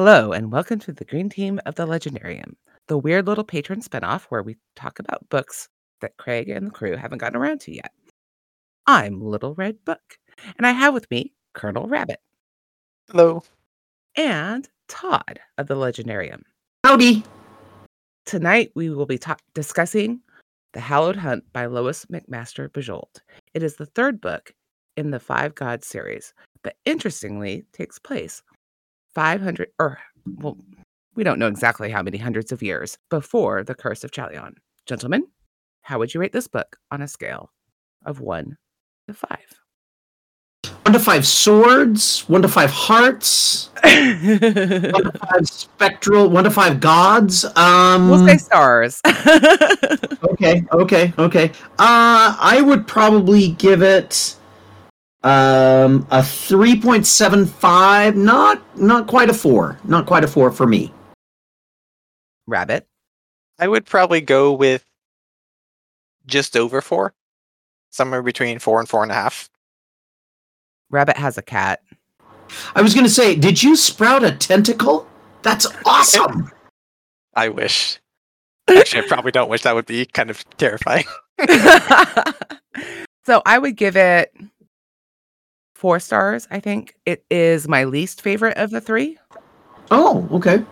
[0.00, 2.54] Hello, and welcome to the Green Team of the Legendarium,
[2.86, 5.68] the weird little patron spinoff where we talk about books
[6.00, 7.90] that Craig and the crew haven't gotten around to yet.
[8.86, 10.20] I'm Little Red Book,
[10.56, 12.20] and I have with me Colonel Rabbit
[13.10, 13.42] Hello.
[14.14, 16.42] and Todd of the Legendarium.
[16.84, 17.24] Howdy.
[18.24, 20.20] Tonight we will be ta- discussing
[20.74, 23.20] The Hallowed Hunt by Lois McMaster Bujold.
[23.52, 24.54] It is the third book
[24.96, 28.44] in the Five Gods series, but interestingly takes place
[29.14, 29.98] 500 or
[30.36, 30.56] well
[31.14, 34.54] we don't know exactly how many hundreds of years before the curse of Chalion.
[34.86, 35.26] Gentlemen,
[35.82, 37.50] how would you rate this book on a scale
[38.04, 38.56] of 1
[39.08, 39.38] to 5?
[40.84, 46.80] One to five swords, one to five hearts, one to five spectral, one to five
[46.80, 47.44] gods.
[47.56, 49.00] Um, we'll say stars.
[50.32, 51.50] okay, okay, okay.
[51.78, 54.34] Uh, I would probably give it
[55.24, 60.92] um a 3.75 not not quite a 4 not quite a 4 for me
[62.48, 62.88] Rabbit.
[63.58, 64.84] I would probably go with
[66.26, 67.14] just over four,
[67.90, 69.50] somewhere between four and four and a half.
[70.90, 71.80] Rabbit has a cat.
[72.74, 75.06] i was gonna say did you sprout a tentacle
[75.42, 76.50] that's awesome
[77.34, 78.00] I wish.
[78.68, 79.62] Actually, I probably don't wish.
[79.62, 81.04] That would be kind of terrifying.
[83.24, 84.34] so I would give it
[85.78, 86.48] four stars.
[86.50, 89.16] I think it is my least favorite of the three.
[89.92, 90.64] oh okay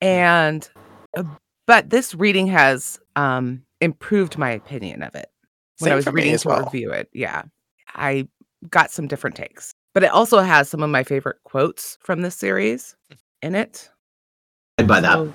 [0.00, 0.68] And,
[1.16, 1.22] uh,
[1.68, 5.28] but this reading has um, improved my opinion of it
[5.78, 6.64] when I was reading as to well.
[6.64, 7.08] review it.
[7.12, 7.44] Yeah.
[7.94, 8.26] I
[8.68, 12.34] got some different takes, but it also has some of my favorite quotes from this
[12.34, 12.96] series
[13.42, 13.88] in it.
[14.78, 15.32] i'd buy that So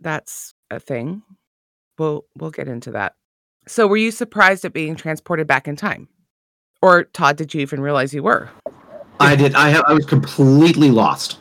[0.00, 1.22] that's a thing.
[1.98, 3.14] We'll we'll get into that.
[3.66, 6.08] So were you surprised at being transported back in time?
[6.80, 8.50] Or Todd, did you even realize you were?
[9.20, 9.54] I did.
[9.54, 9.84] I have.
[9.86, 11.38] I was completely lost.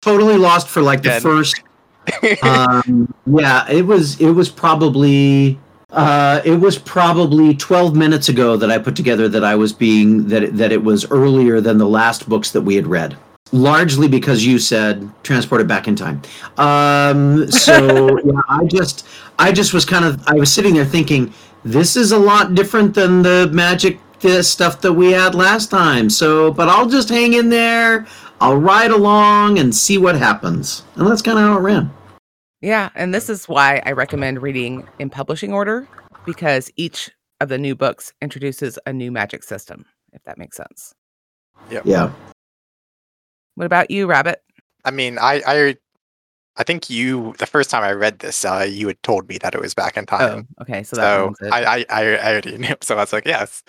[0.00, 1.62] Totally lost for like the first.
[2.42, 4.18] Um, yeah, it was.
[4.18, 5.58] It was probably.
[5.90, 10.26] Uh, it was probably twelve minutes ago that I put together that I was being
[10.28, 13.14] that it, that it was earlier than the last books that we had read.
[13.52, 16.22] Largely because you said transported back in time.
[16.56, 19.06] Um, so yeah, I just
[19.38, 22.94] I just was kind of I was sitting there thinking this is a lot different
[22.94, 26.10] than the magic th- stuff that we had last time.
[26.10, 28.06] So, but I'll just hang in there.
[28.40, 30.84] I'll ride along and see what happens.
[30.96, 31.90] And that's kind of how it ran.
[32.60, 35.86] Yeah, and this is why I recommend reading in publishing order
[36.24, 40.92] because each of the new books introduces a new magic system, if that makes sense.
[41.70, 41.82] Yeah.
[41.84, 42.10] Yeah.
[43.54, 44.42] What about you, Rabbit?
[44.84, 45.76] I mean, I, I,
[46.56, 49.54] I think you the first time I read this, uh, you had told me that
[49.54, 50.48] it was back in Oh, time.
[50.60, 51.02] okay, so that
[51.40, 51.52] so it.
[51.52, 52.74] I, I, I, I already knew.
[52.82, 53.62] So I was like, yes.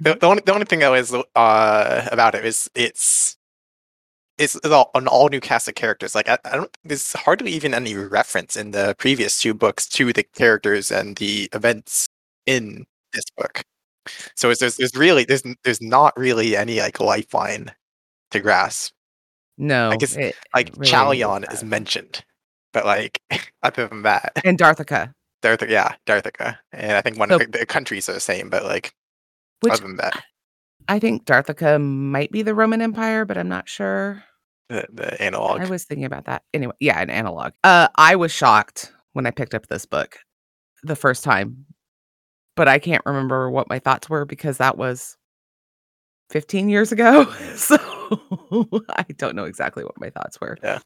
[0.00, 3.36] The, the only, the only thing that was uh about it is it's.
[4.38, 6.14] It's it's all, an all new cast of characters.
[6.14, 6.76] Like I, I don't.
[6.84, 11.50] There's hardly even any reference in the previous two books to the characters and the
[11.52, 12.08] events
[12.46, 13.62] in this book.
[14.34, 17.72] So it's, there's there's really there's there's not really any like lifeline
[18.30, 18.92] to grasp.
[19.58, 22.24] no, I guess, it Like really Chalion is mentioned,
[22.72, 23.20] but like
[23.62, 25.12] other than that, and Darthaca,
[25.42, 28.48] Darthaca, yeah, Darthaca, and I think one So- of the, the countries are the same,
[28.48, 28.94] but like
[29.62, 30.22] which other than that,
[30.88, 34.22] I think Darthaca might be the Roman Empire, but I'm not sure.
[34.68, 35.60] the, the analog.
[35.60, 36.42] I was thinking about that.
[36.52, 37.52] Anyway, yeah, an analog.
[37.64, 40.18] Uh, I was shocked when I picked up this book
[40.82, 41.66] the first time,
[42.56, 45.16] but I can't remember what my thoughts were because that was
[46.30, 47.26] 15 years ago.
[47.56, 47.76] So
[48.90, 50.58] I don't know exactly what my thoughts were.
[50.62, 50.80] Yeah.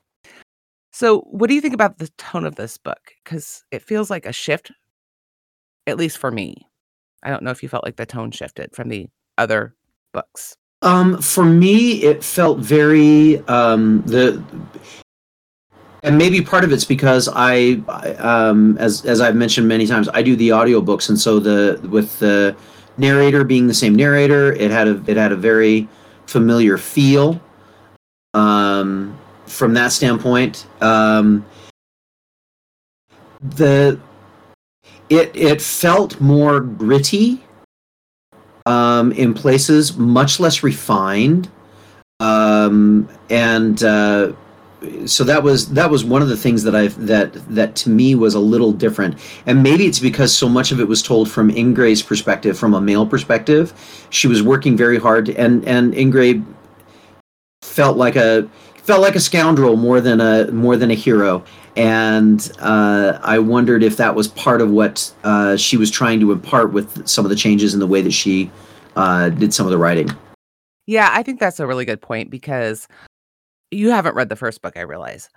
[0.93, 3.13] So, what do you think about the tone of this book?
[3.23, 4.73] Because it feels like a shift,
[5.87, 6.69] at least for me.
[7.23, 9.75] I don't know if you felt like the tone shifted from the other
[10.13, 10.57] books.
[10.83, 14.43] Um, for me, it felt very um, the,
[16.03, 17.81] and maybe part of it's because I,
[18.19, 22.19] um, as as I've mentioned many times, I do the audiobooks, and so the with
[22.19, 22.55] the
[22.99, 25.89] narrator being the same narrator, it had a it had a very
[26.27, 27.41] familiar feel.
[28.35, 31.45] Um, from that standpoint, um,
[33.41, 33.99] the
[35.09, 37.43] it it felt more gritty
[38.67, 41.49] um, in places, much less refined,
[42.21, 44.33] um, and uh,
[45.07, 48.15] so that was that was one of the things that I that that to me
[48.15, 51.51] was a little different, and maybe it's because so much of it was told from
[51.51, 53.73] Ingrey's perspective, from a male perspective.
[54.11, 56.45] She was working very hard, and and Ingrey
[57.63, 58.49] felt like a
[58.83, 61.45] felt like a scoundrel more than a more than a hero
[61.77, 66.33] and uh, I wondered if that was part of what uh, she was trying to
[66.33, 68.51] impart with some of the changes in the way that she
[68.97, 70.09] uh, did some of the writing.
[70.87, 72.89] Yeah, I think that's a really good point because
[73.71, 75.29] you haven't read the first book, I realize.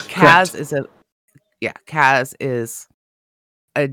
[0.00, 0.50] Correct.
[0.52, 0.84] Caz is a
[1.60, 2.88] yeah, Caz is
[3.78, 3.88] a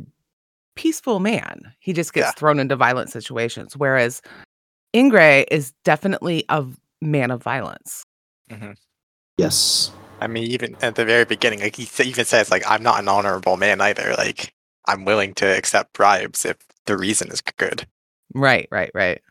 [0.75, 1.72] peaceful man.
[1.80, 2.32] He just gets Yeah.
[2.32, 4.22] thrown into violent situations, whereas
[4.96, 6.66] Ingrey is definitely a
[7.02, 8.04] man of violence.
[9.38, 9.92] Yes.
[10.21, 13.07] I mean, even at the very beginning, like he even says, like, I'm not an
[13.07, 14.13] honorable man either.
[14.18, 14.54] Like,
[14.88, 17.88] I'm willing to accept bribes if the reason is good.
[18.33, 19.21] Right, right, right.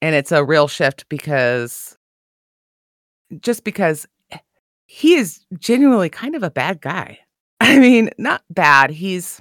[0.00, 1.96] And it's a real shift because
[3.40, 4.38] just because eh,
[4.86, 7.18] he is genuinely kind of a bad guy.
[7.60, 8.90] I mean, not bad.
[8.90, 9.40] He's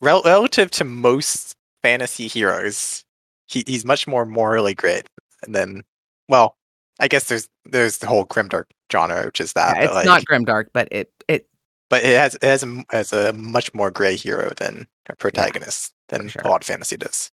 [0.00, 3.04] Rel- relative to most fantasy heroes,
[3.46, 5.08] he, he's much more morally great.
[5.44, 5.84] And then,
[6.28, 6.56] well,
[7.00, 9.76] I guess there's there's the whole grimdark genre, which is that.
[9.76, 11.48] yeah, it's like, not grimdark, but it it
[11.90, 15.16] but it has it has a, m- has a much more gray hero than a
[15.16, 16.42] protagonist than sure.
[16.44, 17.30] a lot of fantasy does.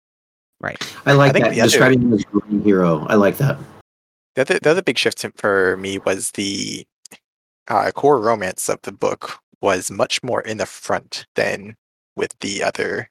[0.60, 0.80] right.
[1.06, 1.54] I like think that.
[1.54, 3.06] the other- Describing him as a green hero.
[3.08, 3.58] I like that.
[4.34, 6.86] The other, the other big shift for me was the
[7.66, 11.76] uh, core romance of the book was much more in the front than
[12.16, 13.10] with the other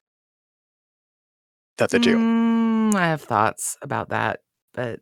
[1.78, 2.16] the other two.
[2.18, 4.40] Mm, I have thoughts about that,
[4.74, 5.02] but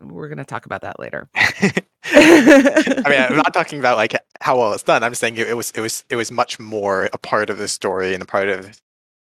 [0.00, 1.28] we're going to talk about that later.
[1.34, 5.02] I mean, I'm not talking about like how well it's done.
[5.02, 7.58] I'm just saying it, it was it was it was much more a part of
[7.58, 8.80] the story and a part of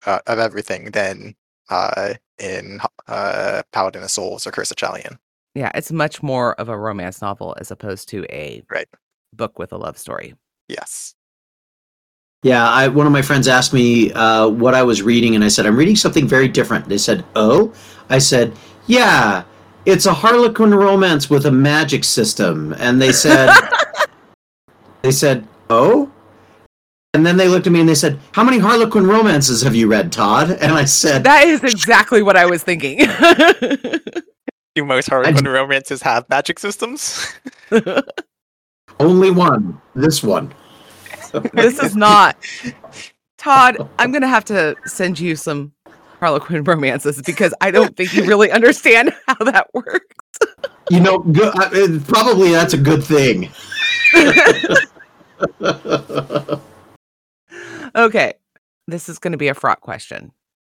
[0.05, 1.35] uh, of everything than
[1.71, 5.19] uh, in uh, Paladin of Souls or Curse of Chalion.
[5.55, 8.89] yeah, it's much more of a romance novel as opposed to a Right.
[9.33, 10.35] book with a love story.
[10.69, 11.15] Yes.
[12.43, 15.49] Yeah, I, one of my friends asked me uh, what I was reading, and I
[15.49, 16.89] said, I'm reading something very different.
[16.89, 17.73] They said, Oh?
[18.11, 18.53] I said,
[18.87, 19.43] Yeah,
[19.87, 22.75] it's a Harlequin romance with a magic system.
[22.79, 23.51] And they said,
[25.03, 26.11] They said, Oh?
[27.15, 29.87] And then they looked at me and they said, How many Harlequin romances have you
[29.87, 30.51] read, Todd?
[30.51, 32.99] And I said, That is exactly what I was thinking.
[34.75, 37.33] Do most Harlequin romances have magic systems?
[39.01, 39.81] Only one.
[39.95, 40.53] This one.
[41.55, 42.37] this is not
[43.39, 43.89] Todd.
[43.99, 45.73] I'm gonna have to send you some
[46.21, 50.17] Harlequin romances because I don't think you really understand how that works.
[50.91, 53.51] You know, go, uh, uh, probably that's a good thing.
[57.97, 58.35] Okay,
[58.87, 60.31] this is going to be a fraught question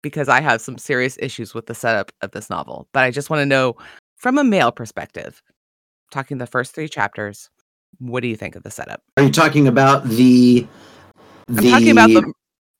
[0.02, 2.88] because I have some serious issues with the setup of this novel.
[2.92, 3.74] But I just want to know,
[4.16, 5.42] from a male perspective,
[6.12, 7.50] talking the first three chapters,
[7.98, 9.02] what do you think of the setup?
[9.16, 10.64] Are you talking about the.
[11.48, 12.32] I'm talking about the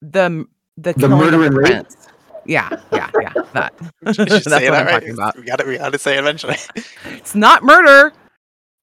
[0.03, 0.47] the
[0.77, 1.67] the, the murder and rape?
[1.67, 1.97] prince.
[2.49, 3.33] Yeah, yeah, yeah.
[3.53, 3.75] That.
[4.15, 4.93] Should That's say what that I'm right.
[4.95, 5.37] talking about.
[5.37, 6.57] We got to we got to say it eventually.
[7.05, 8.13] It's not murder.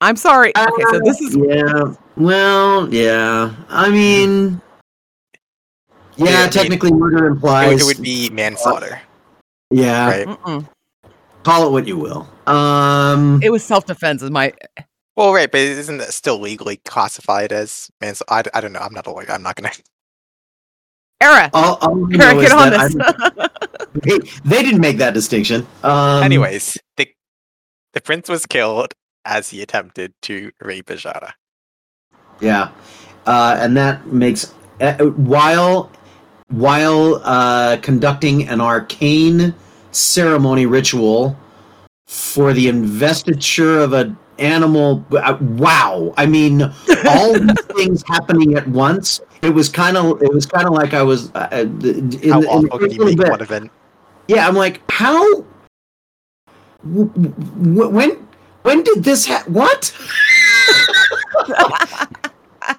[0.01, 0.53] I'm sorry.
[0.55, 1.93] Okay, so this is Yeah.
[2.15, 3.55] Well, yeah.
[3.69, 4.61] I mean.
[6.15, 7.71] Yeah, Yeah, I mean, technically, murder it, implies.
[7.73, 9.01] would, it would be manslaughter,
[9.71, 10.07] Yeah.
[10.25, 10.65] right?
[11.43, 12.29] Call it what you will.
[12.47, 13.39] Um.
[13.41, 14.21] it was self defense.
[14.21, 14.53] Is my
[15.15, 18.51] Well, right, but isn't that still legally classified as manslaughter?
[18.53, 18.79] I, I don't know.
[18.79, 19.31] I'm not a lawyer.
[19.31, 19.71] I'm not gonna.
[21.21, 21.49] Era.
[21.53, 23.49] all, all Era, get is on this.
[23.95, 25.65] They, they didn't make that distinction.
[25.81, 27.07] Um, Anyways, the
[27.93, 31.31] the prince was killed as he attempted to rape Ajara.
[32.41, 32.71] Yeah,
[33.25, 35.89] uh, and that makes uh, while
[36.49, 39.55] while uh, conducting an arcane
[39.91, 41.37] ceremony ritual
[42.05, 45.05] for the investiture of an animal.
[45.11, 46.13] Uh, wow!
[46.17, 46.61] I mean,
[47.07, 49.21] all these things happening at once.
[49.45, 52.39] It was kind of it was kind of like I was uh, uh, in, How
[52.39, 53.29] in the awful first can you little make bit.
[53.29, 53.71] one event?
[54.27, 55.45] Yeah, I'm like, how?
[56.83, 58.27] w- w- When?
[58.63, 59.27] When did this?
[59.27, 59.93] Ha- what?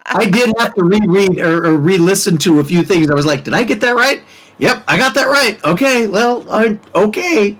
[0.06, 3.08] I did have to reread or, or re-listen to a few things.
[3.08, 4.22] I was like, did I get that right?
[4.58, 5.62] Yep, I got that right.
[5.64, 7.56] Okay, well, I, okay,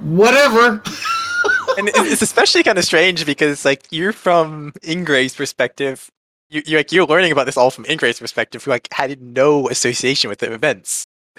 [0.00, 0.80] whatever.
[1.78, 6.08] and it's especially kind of strange because like you're from Ingrey's perspective.
[6.50, 9.68] You, you're like you're learning about this all from Ingrey's perspective, who like had no
[9.68, 11.06] association with the events.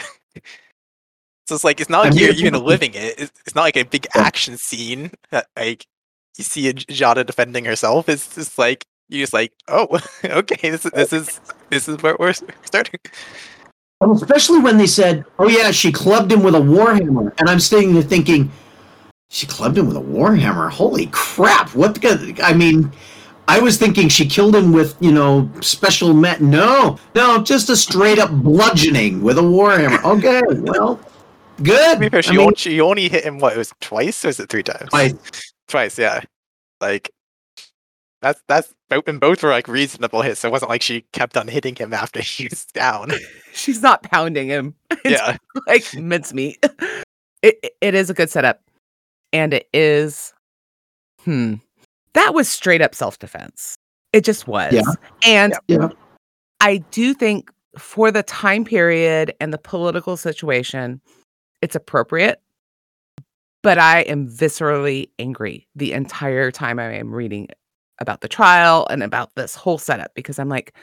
[1.45, 3.19] so it's like it's not like you're even living it.
[3.19, 5.85] It's, it's not like a big action scene that like
[6.37, 8.07] you see Ijada defending herself.
[8.07, 12.15] It's just like you're just like, oh, okay, this is this is this is where
[12.17, 12.99] we're starting.
[14.01, 17.93] Especially when they said, "Oh yeah, she clubbed him with a warhammer," and I'm sitting
[17.93, 18.49] there thinking,
[19.29, 20.71] "She clubbed him with a warhammer?
[20.71, 21.75] Holy crap!
[21.75, 21.93] What?
[21.95, 22.91] The, I mean,
[23.51, 26.39] I was thinking she killed him with you know special met.
[26.39, 30.01] No, no, just a straight up bludgeoning with a warhammer.
[30.05, 30.97] Okay, well,
[31.61, 31.95] good.
[31.95, 33.51] To be fair, she, I mean, only, she only hit him what?
[33.51, 34.89] It was twice or is it three times?
[34.89, 35.53] Twice.
[35.67, 36.21] Twice, yeah.
[36.79, 37.11] Like
[38.21, 38.73] that's that's
[39.05, 40.45] and both were like reasonable hits.
[40.45, 43.11] It wasn't like she kept on hitting him after he was down.
[43.53, 44.75] She's not pounding him.
[45.03, 46.63] It's yeah, like mincemeat.
[47.41, 48.61] It it is a good setup,
[49.33, 50.33] and it is
[51.25, 51.55] Hmm.
[52.13, 53.75] That was straight up self defense.
[54.13, 54.73] It just was.
[54.73, 54.81] Yeah.
[55.25, 55.89] And Yeah.
[56.59, 60.99] I do think for the time period and the political situation,
[61.61, 62.41] it's appropriate.
[63.63, 67.47] But I am viscerally angry the entire time I am reading
[67.99, 70.73] about the trial and about this whole setup because I'm like,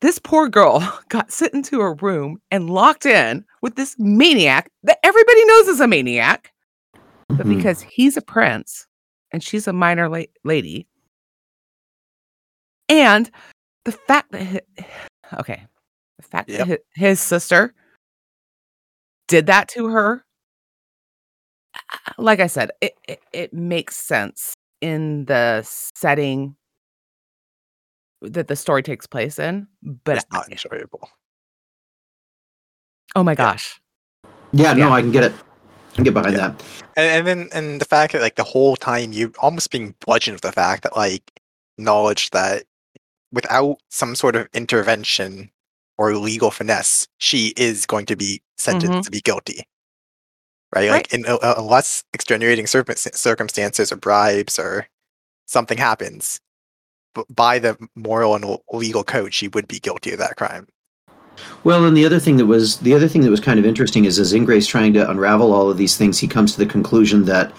[0.00, 4.98] this poor girl got sent into a room and locked in with this maniac that
[5.02, 6.52] everybody knows is a maniac.
[7.28, 7.56] But Mhm.
[7.56, 8.86] because he's a prince
[9.32, 10.86] and she's a minor la- lady,
[12.88, 13.30] and
[13.84, 14.42] the fact that
[14.78, 14.86] hi-
[15.40, 15.62] okay,
[16.18, 16.58] the fact Yep.
[16.58, 17.74] that hi- his sister
[19.28, 20.24] did that to her,
[22.18, 25.62] like I said, it, it it makes sense in the
[25.94, 26.56] setting
[28.22, 29.66] that the story takes place in.
[30.04, 31.08] But It's not enjoyable.
[33.16, 33.80] oh my gosh,
[34.52, 34.92] yeah, no, Yeah.
[34.92, 35.32] I can get it.
[35.98, 36.48] I get behind Yeah.
[36.48, 36.62] that.
[36.96, 40.34] And, and then and the fact that like the whole time you almost being bludgeoned
[40.36, 41.30] with the fact that like
[41.78, 42.64] knowledge that
[43.32, 45.50] without some sort of intervention
[45.98, 49.04] or legal finesse, she is going to be sentenced Mhm.
[49.04, 49.64] to be guilty.
[50.74, 50.90] Right?
[50.90, 54.86] Like in uh, unless extenuating circumstances or bribes or
[55.46, 56.40] something happens,
[57.28, 60.68] by the moral and legal code, she would be guilty of that crime.
[61.64, 64.04] Well, and the other thing that was the other thing that was kind of interesting
[64.04, 67.24] is as Ingrey's trying to unravel all of these things, he comes to the conclusion
[67.26, 67.52] that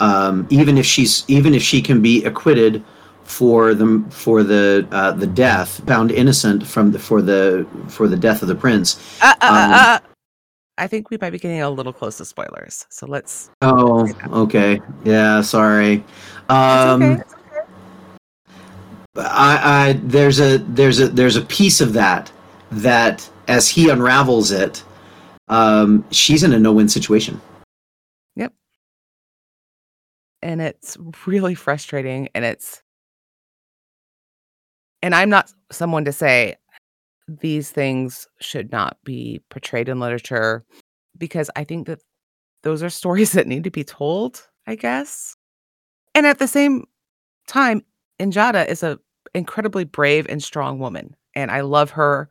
[0.00, 2.84] um, even if she's even if she can be acquitted
[3.24, 8.16] for the for the uh, the death, found innocent from the for the for the
[8.16, 9.20] death of the prince.
[9.22, 9.98] uh, uh, uh, Um, uh,
[10.78, 12.86] I think we might be getting a little close to spoilers.
[12.90, 13.50] So let's.
[13.62, 15.94] Oh, okay, yeah, sorry.
[15.94, 17.22] It's Um, okay.
[19.16, 22.30] I, I there's a there's a there's a piece of that
[22.70, 24.82] that as he unravels it,
[25.48, 27.40] um, she's in a no-win situation.
[28.34, 28.52] Yep.
[30.42, 30.96] And it's
[31.26, 32.82] really frustrating and it's
[35.02, 36.56] and i'm not someone to say
[37.28, 40.64] these things should not be portrayed in literature
[41.16, 42.00] because i think that
[42.62, 45.36] those are stories that need to be told i guess
[46.14, 46.84] and at the same
[47.46, 47.82] time
[48.20, 48.98] injada is a
[49.34, 52.28] incredibly brave and strong woman and i love her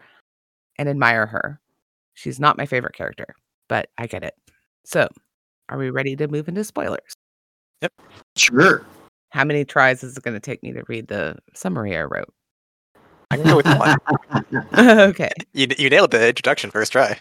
[0.78, 1.60] and admire her
[2.14, 3.36] she's not my favorite character
[3.68, 4.34] but i get it
[4.84, 5.08] so
[5.70, 7.16] are we ready to move into spoilers
[7.82, 7.92] Yep.
[8.38, 8.86] Sure.
[9.30, 12.34] how many tries is it going to take me to read the summary I wrote?
[13.32, 13.98] I can go with one.
[14.78, 15.32] okay.
[15.54, 17.20] You, you nailed the introduction first try.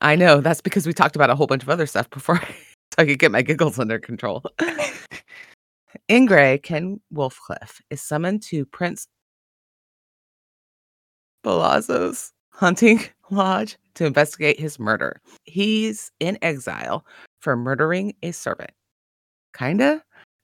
[0.00, 0.40] I know.
[0.40, 2.48] That's because we talked about a whole bunch of other stuff before so
[2.98, 4.42] I could get my giggles under control.
[6.10, 9.06] Ingrey, kin Wolfcliff, is summoned to Prince
[11.44, 15.20] Boleso's hunting lodge to investigate his murder.
[15.44, 17.04] He's in exile
[17.40, 18.70] for murdering a servant.
[19.56, 20.02] Kinda.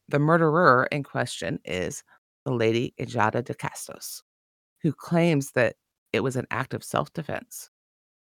[0.08, 2.02] The murderer in question is
[2.44, 4.22] the lady Ijada de Castos,
[4.82, 5.76] who claims that
[6.12, 7.70] it was an act of self defense.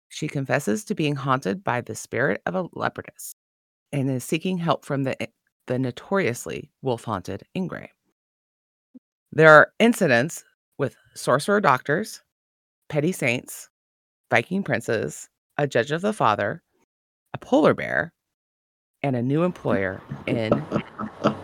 [0.09, 3.35] She confesses to being haunted by the spirit of a leopardess
[3.91, 5.17] and is seeking help from the,
[5.67, 7.89] the notoriously wolf haunted Ingrey.
[9.33, 10.45] There are incidents
[10.79, 12.23] with sorcerer doctors,
[12.89, 13.71] petty saints,
[14.33, 16.63] Viking princes, a judge of the father,
[17.35, 18.15] a polar bear,
[19.03, 20.53] and a new employer in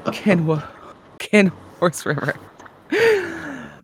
[0.06, 0.66] Kenwo-
[1.18, 2.34] kin Horseriver.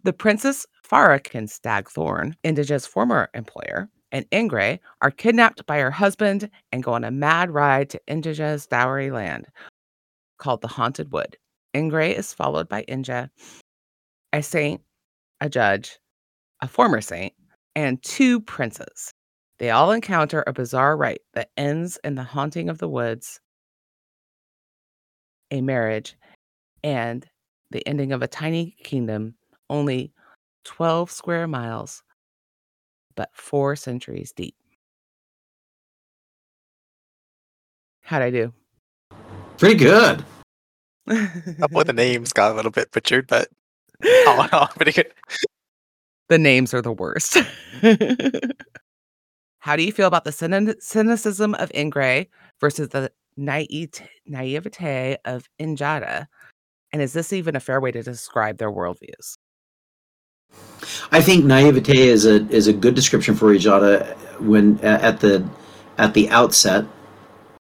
[0.05, 6.49] the Princess Fara kin Stagthorn, Indige's former employer, and Ingrey are kidnapped by her husband
[6.73, 9.49] and go on a mad ride to Indige's dowry land
[10.39, 11.37] called the Haunted Wood.
[11.75, 13.29] Ingrey is followed by Inja,
[14.33, 14.81] a saint,
[15.43, 15.99] a judge,
[16.63, 17.35] a former saint,
[17.75, 19.13] and two princes.
[19.59, 23.41] They all encounter a bizarre rite that ends in the haunting of the woods,
[25.51, 26.17] a marriage,
[26.83, 27.27] and
[27.71, 29.35] the ending of a tiny kingdom
[29.71, 30.13] only
[30.65, 32.03] 12 square miles,
[33.15, 34.55] but four centuries deep.
[38.03, 38.53] How'd I do?
[39.57, 40.25] Pretty good.
[41.07, 41.29] A
[41.59, 43.49] couple of the names got a little bit butchered, but
[44.27, 45.13] all in all, pretty good.
[46.29, 47.39] The names are the worst.
[49.59, 52.29] How do you feel about the cyni- cynicism of Ingrey
[52.61, 56.27] versus the naivete, naivete of Injada?
[56.93, 59.37] And is this even a fair way to describe their worldviews?
[61.11, 65.45] I think naivete is a is a good description for Ijada when at the
[65.99, 66.85] at the outset.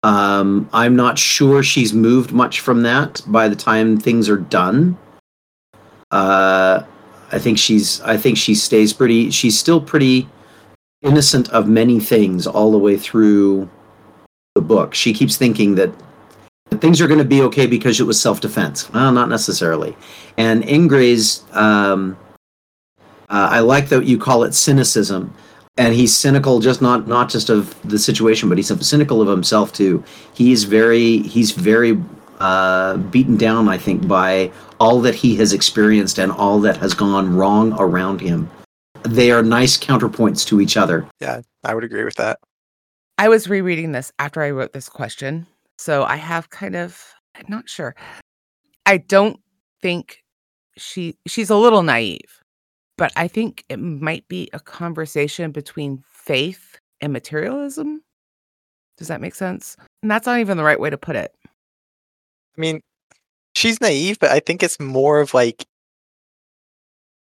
[0.02, 4.98] Um, I'm not sure she's moved much from that by the time things are done.
[6.10, 6.82] Uh,
[7.32, 9.30] I think she's I think she stays pretty.
[9.30, 10.28] She's still pretty
[11.02, 13.68] innocent of many things all the way through
[14.54, 14.94] the book.
[14.94, 15.92] She keeps thinking that
[16.80, 18.92] things are going to be okay because it was self-defense.
[18.92, 19.96] Well, not necessarily.
[20.36, 22.16] And Ingrey's, um,
[23.28, 25.34] uh, I like that you call it cynicism,
[25.76, 29.72] and he's cynical just not not just of the situation, but he's cynical of himself
[29.72, 30.04] too.
[30.34, 32.00] He's very he's very
[32.40, 36.94] uh, beaten down, I think, by all that he has experienced and all that has
[36.94, 38.50] gone wrong around him.
[39.02, 41.06] They are nice counterpoints to each other.
[41.20, 42.38] Yeah, I would agree with that.
[43.18, 45.46] I was rereading this after I wrote this question.
[45.78, 47.94] So I have kind of I'm not sure.
[48.86, 49.40] I don't
[49.82, 50.22] think
[50.76, 52.42] she she's a little naive,
[52.96, 58.02] but I think it might be a conversation between faith and materialism.
[58.96, 59.76] Does that make sense?
[60.02, 61.34] And that's not even the right way to put it.
[62.56, 62.80] I mean,
[63.54, 65.66] she's naive, but I think it's more of like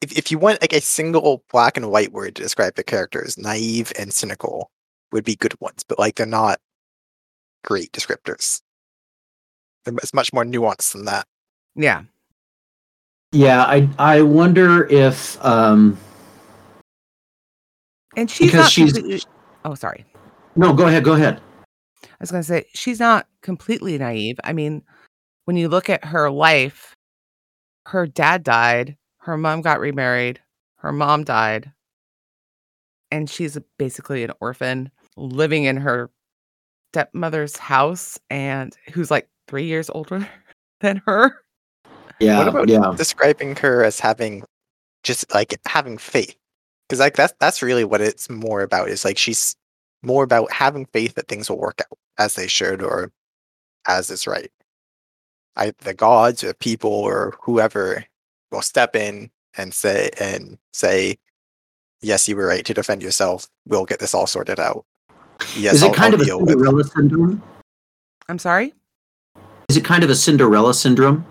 [0.01, 3.37] if if you want like a single black and white word to describe the characters,
[3.37, 4.71] naive and cynical
[5.13, 6.59] would be good ones, but like they're not
[7.65, 8.63] great descriptors.
[9.87, 11.27] It's much more nuanced than that.
[11.75, 12.03] Yeah.
[13.33, 15.99] Yeah, I I wonder if um
[18.17, 19.23] And she's Because not she's- completely-
[19.65, 20.05] Oh, sorry.
[20.57, 21.41] no, go ahead, go ahead.
[22.05, 24.39] I was going to say she's not completely naive.
[24.45, 24.83] I mean,
[25.49, 26.95] when you look at her life,
[27.87, 30.39] her dad died, her mom got remarried,
[30.77, 31.73] her mom died,
[33.11, 36.11] and she's basically an orphan living in her
[36.93, 40.29] stepmother's house and who's like 3 years older
[40.83, 41.41] than her.
[42.21, 42.93] Yeah, What about yeah.
[42.95, 44.45] describing her as having
[45.03, 46.37] just like having faith?
[46.87, 48.91] Because like that's that's really what it's more about.
[48.91, 49.57] Is like she's
[50.03, 53.11] more about having faith that things will work out as they should or
[53.87, 54.51] as is right.
[55.59, 58.05] I the gods or people or whoever
[58.51, 61.19] will step in and say and say,
[62.01, 63.49] Yes, you were right to defend yourself.
[63.67, 64.85] We'll get this all sorted out.
[65.57, 67.43] Yes, Is it I'll- kind I'll of a deal with Cinderella syndrome?
[68.29, 68.73] I'm sorry?
[69.69, 71.27] Is it kind of a Cinderella syndrome?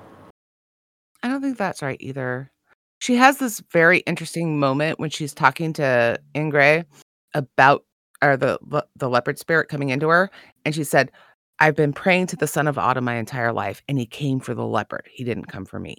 [1.23, 2.51] I don't think that's right either.
[2.99, 6.85] She has this very interesting moment when she's talking to Ingrey
[7.33, 7.83] about
[8.23, 8.57] or the
[8.95, 10.29] the leopard spirit coming into her
[10.65, 11.11] and she said,
[11.59, 14.53] "I've been praying to the son of Autumn my entire life and he came for
[14.53, 15.07] the leopard.
[15.11, 15.97] He didn't come for me."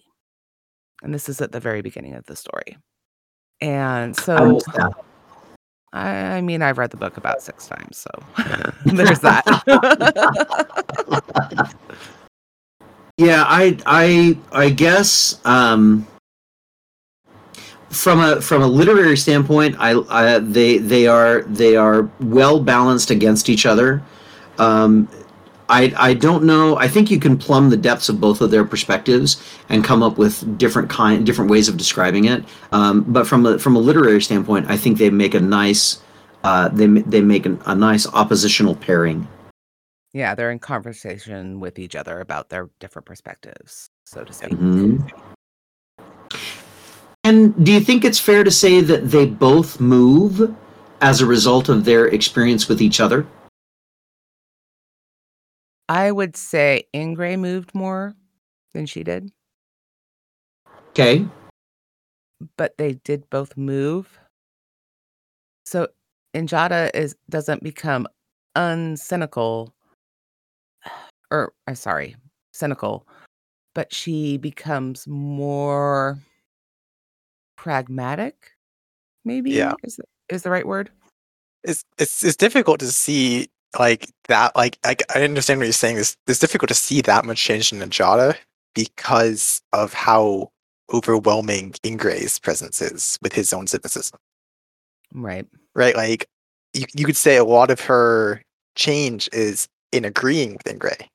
[1.03, 2.77] And this is at the very beginning of the story.
[3.61, 4.61] And so.
[5.91, 8.11] I, I mean I've read the book about 6 times, so
[8.85, 9.45] there's that.
[13.19, 16.07] Yeah, I I I guess um,
[17.91, 23.11] from a from a literary standpoint, I, I they they are they are well balanced
[23.11, 24.01] against each other.
[24.59, 25.09] Um,
[25.69, 26.77] I I don't know.
[26.77, 29.37] I think you can plumb the depths of both of their perspectives
[29.69, 32.45] and come up with different kind different ways of describing it.
[32.73, 36.01] Um, but from a from a literary standpoint, I think they make a nice
[36.45, 39.27] uh, they they make an, a nice oppositional pairing.
[40.15, 44.53] yeah, they're in conversation with each other about their different perspectives, so to speak.
[44.53, 45.11] Mhm.
[47.25, 50.55] And do you think it's fair to say that they both move
[51.03, 53.27] as a result of their experience with each other?
[55.89, 58.15] I would say Ingrey moved more
[58.75, 59.33] than she did,
[60.91, 61.27] Okay.
[62.57, 64.19] but they did both move.
[65.65, 65.89] So
[66.35, 68.07] Injada is doesn't become
[68.57, 69.73] uncynical
[71.31, 72.17] or uh, sorry,
[72.53, 73.07] cynical,
[73.75, 76.19] but she becomes more
[77.57, 78.53] pragmatic,
[79.25, 79.75] maybe Yeah.
[79.83, 79.99] is
[80.29, 80.91] is the right word.
[81.65, 85.99] it's it's it's difficult to see like that like I, I understand what you're saying.
[85.99, 88.37] It's, it's difficult to see that much change in Najada
[88.75, 90.51] because of how
[90.93, 94.19] overwhelming Ingrey's presence is with his own cynicism.
[95.13, 95.47] Right.
[95.75, 95.97] right?
[95.97, 96.29] Like
[96.75, 98.43] you, you could say a lot of her
[98.75, 101.09] change is in agreeing with Ingrey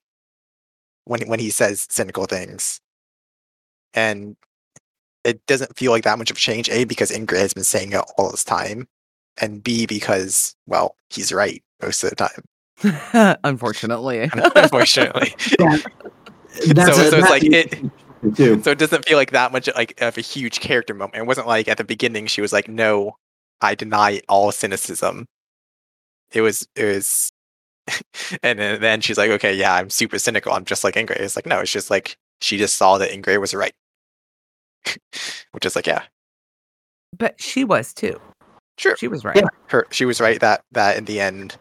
[1.05, 2.79] when when he says cynical things.
[3.95, 4.35] And
[5.23, 7.93] it doesn't feel like that much of a change a because Ingrey has been saying
[7.93, 8.87] it all this time
[9.41, 14.30] and b because well he's right most of the time Unfortunately.
[14.56, 15.34] unfortunately.
[16.67, 17.91] That's So- a- so it's that like it-
[18.36, 18.62] too.
[18.63, 21.15] so it doesn't feel like that much like of a huge character moment.
[21.15, 23.17] It wasn't like at the beginning she was like, "No,
[23.62, 25.26] I deny all cynicism."
[26.32, 27.32] It was it was,
[28.43, 30.54] and then, then she's like, "Okay, yeah, I'm super cynical.
[30.54, 33.39] I'm just like Ingrey." It's like no, it's just like she just saw that Ingrey
[33.41, 33.74] was right,
[35.52, 36.04] which is like yeah,
[37.17, 38.19] But she was too.
[38.78, 38.96] sure.
[38.98, 39.36] She was right.
[39.36, 39.48] Yeah.
[39.67, 41.58] Her she was right that that in the end,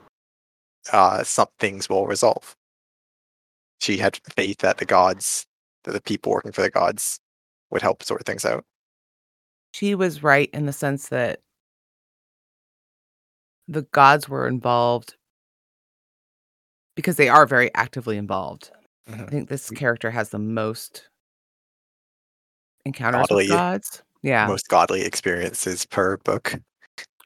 [0.93, 2.57] uh, some things will resolve.
[3.81, 5.47] She had faith that the gods,
[5.85, 7.19] that the people working for the gods,
[7.71, 8.65] would help sort things out.
[9.73, 11.41] She was right in the sense that
[13.69, 15.17] the gods were involved
[16.95, 18.71] because they are very actively involved
[19.09, 19.31] I Mhm.
[19.31, 21.09] think this character has the most
[22.85, 24.03] encounters Godly- with gods.
[24.23, 26.55] Yeah, Most godly experiences per book.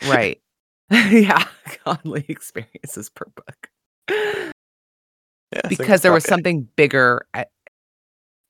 [0.04, 0.40] right.
[1.10, 1.44] yeah,
[1.84, 3.70] godly experiences per book.
[4.08, 6.30] Yeah, because there was okay.
[6.30, 7.26] something bigger.
[7.34, 7.50] At,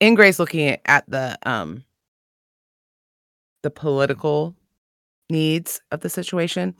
[0.01, 1.85] Ingrey's looking at, the um
[3.63, 4.55] the political
[5.31, 6.75] needs of the situation,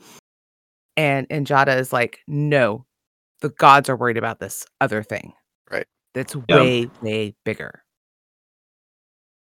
[0.95, 2.85] and and Jada is like, no,
[3.41, 5.33] the gods are worried about this other thing.
[5.71, 5.87] Right.
[6.13, 6.57] That's Yeah.
[6.57, 7.83] way way bigger.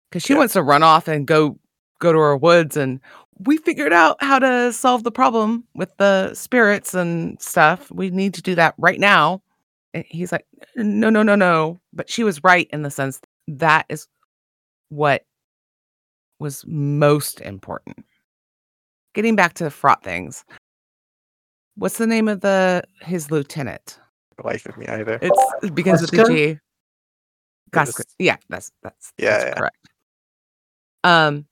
[0.09, 0.39] Because she Yeah.
[0.39, 1.59] wants to run off and go
[1.99, 2.99] go to our woods and
[3.45, 7.89] we figured out how to solve the problem with the spirits and stuff.
[7.91, 9.41] We need to do that right now.
[9.93, 11.79] And he's like, no, no, no, no.
[11.93, 14.07] But she was right in the sense that is
[14.89, 15.23] what
[16.39, 18.05] was most important.
[19.13, 20.43] Getting back to the fraught things.
[21.75, 23.99] What's the name of the his lieutenant?
[24.37, 25.17] The life of me either.
[25.21, 26.59] It's because begins with the G.
[27.71, 29.53] That's- Yeah, that's that's Yeah, that's yeah.
[29.53, 29.77] correct.
[31.03, 31.45] Um,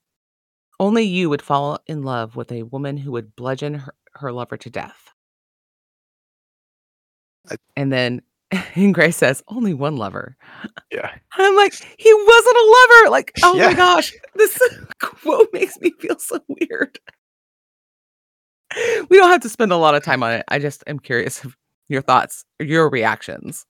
[0.79, 4.57] only you would fall in love with a woman who would bludgeon her, her lover
[4.57, 5.13] to death.
[7.49, 8.21] I- and then
[8.53, 10.37] Ingrey says, "Only one lover."
[10.91, 11.11] Yeah.
[11.33, 13.09] I'm like, he wasn't a lover.
[13.11, 14.57] Like, oh my gosh, this
[15.01, 16.99] quote makes me feel so weird.
[19.09, 20.43] We don't have to spend a lot of time on it.
[20.49, 21.55] I just am curious of
[21.89, 23.65] your thoughts, your reactions.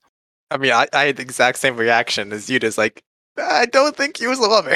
[0.49, 2.59] I mean, I, I had the exact same reaction as you.
[2.59, 3.03] Just like,
[3.37, 4.75] I don't think he was a lover.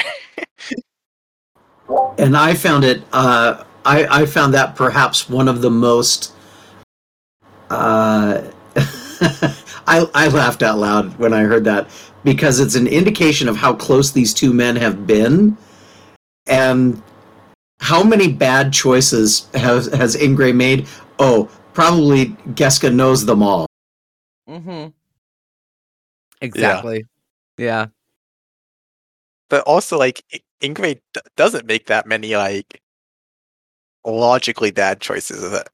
[2.18, 3.04] And I found it.
[3.14, 6.34] Uh, I I found that perhaps one of the most.
[7.70, 8.44] Uh,
[9.88, 11.90] I I laughed out loud when I heard that
[12.24, 15.58] because it's an indication of how close these two men have been,
[16.48, 17.02] and
[17.80, 20.88] how many bad choices has has Ingrey made.
[21.20, 23.68] Oh, probably Gesca knows them all.
[24.50, 24.90] Mm-hmm.
[26.42, 27.06] Exactly.
[27.58, 27.88] Yeah.
[29.50, 30.24] but also, like,
[30.62, 32.82] Ingrid d- doesn't make that many like
[34.06, 35.44] logically bad choices.
[35.44, 35.68] It.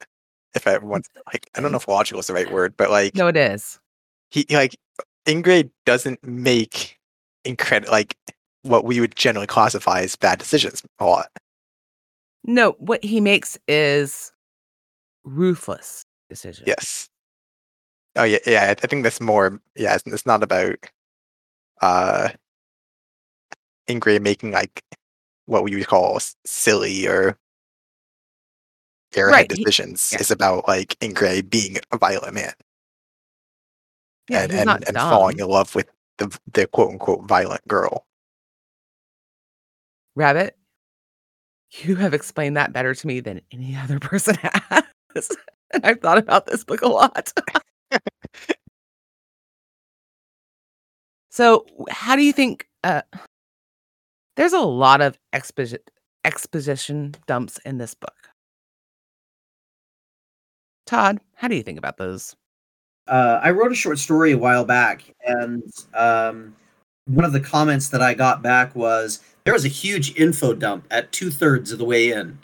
[0.56, 3.16] If I want, like, I don't know if logical is the right word, but like,
[3.16, 3.80] No, it is.
[4.32, 4.76] he like
[5.26, 6.98] Ingrid doesn't make
[7.46, 8.16] incredible like
[8.64, 11.28] what we would generally classify as bad decisions a lot.
[12.44, 14.32] No, what he makes is
[15.24, 16.68] ruthless decisions.
[16.68, 17.10] Yes.
[18.16, 18.64] Oh yeah, yeah.
[18.64, 19.62] I I think that's more.
[19.76, 20.76] Yeah, it's, it's not about
[21.82, 22.30] uh
[23.88, 24.84] Ingrid making like
[25.46, 27.38] what we would call silly or
[29.14, 30.10] airhead Right, he- decisions.
[30.12, 30.20] yeah.
[30.20, 32.54] It's about like Ingrid being a violent man
[34.30, 38.06] Yeah, and and, and falling in love with the the quote unquote violent girl.
[40.16, 40.58] Rabbit,
[41.72, 44.84] you have explained that better to me than any other person has.
[45.72, 47.32] and I've thought about this book a lot.
[51.30, 52.68] so, how do you think?
[52.84, 53.02] Uh,
[54.38, 55.78] there's a lot of exposi-
[56.24, 58.30] exposition dumps in this book.
[60.86, 62.34] Todd, how do you think about those?
[63.08, 66.56] uh, I wrote a short story a while back, and um,
[67.06, 70.86] one of the comments that I got back was there was a huge info dump
[70.92, 72.38] at two thirds of the way in,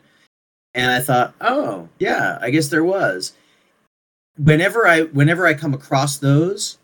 [0.74, 3.34] and I thought, oh yeah, I guess there was.
[4.38, 6.78] Whenever I whenever I come across those,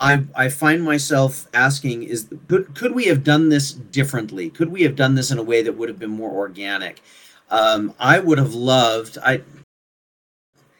[0.00, 4.50] I I find myself asking, is could could we have done this differently?
[4.50, 7.02] Could we have done this in a way that would have been more organic?
[7.50, 9.18] Um, I would have loved.
[9.24, 9.42] I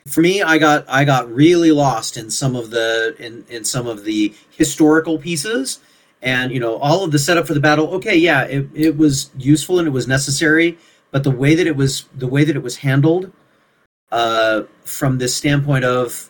[0.09, 3.87] for me i got i got really lost in some of the in in some
[3.87, 5.81] of the historical pieces
[6.23, 9.31] and you know all of the setup for the battle okay yeah it, it was
[9.37, 10.79] useful and it was necessary
[11.11, 13.31] but the way that it was the way that it was handled
[14.13, 16.28] uh from this standpoint of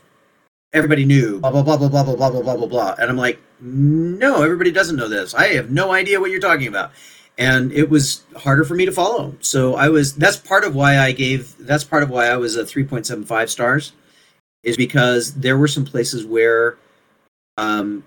[0.72, 3.40] everybody knew blah blah blah blah blah blah blah blah blah blah and i'm like
[3.60, 6.92] no everybody doesn't know this i have no idea what you're talking about
[7.38, 9.34] and it was harder for me to follow.
[9.40, 12.56] So I was that's part of why I gave that's part of why I was
[12.56, 13.92] a 3.75 stars
[14.64, 16.76] is because there were some places where
[17.56, 18.04] um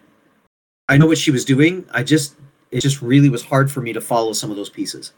[0.90, 1.86] I know what she was doing.
[1.92, 2.36] I just
[2.72, 5.14] it just really was hard for me to follow some of those pieces.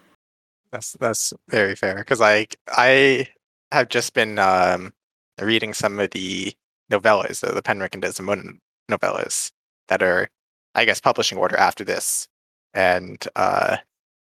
[0.71, 3.27] That's that's very fair because like I
[3.71, 4.93] have just been um,
[5.41, 6.53] reading some of the
[6.93, 9.51] novellas, the, the Penric and Desmond novellas
[9.87, 10.29] that are,
[10.75, 12.27] I guess, publishing order after this.
[12.73, 13.77] And uh,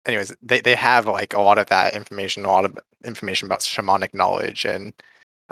[0.05, 3.59] anyways, they, they have like a lot of that information, a lot of information about
[3.59, 4.93] shamanic knowledge and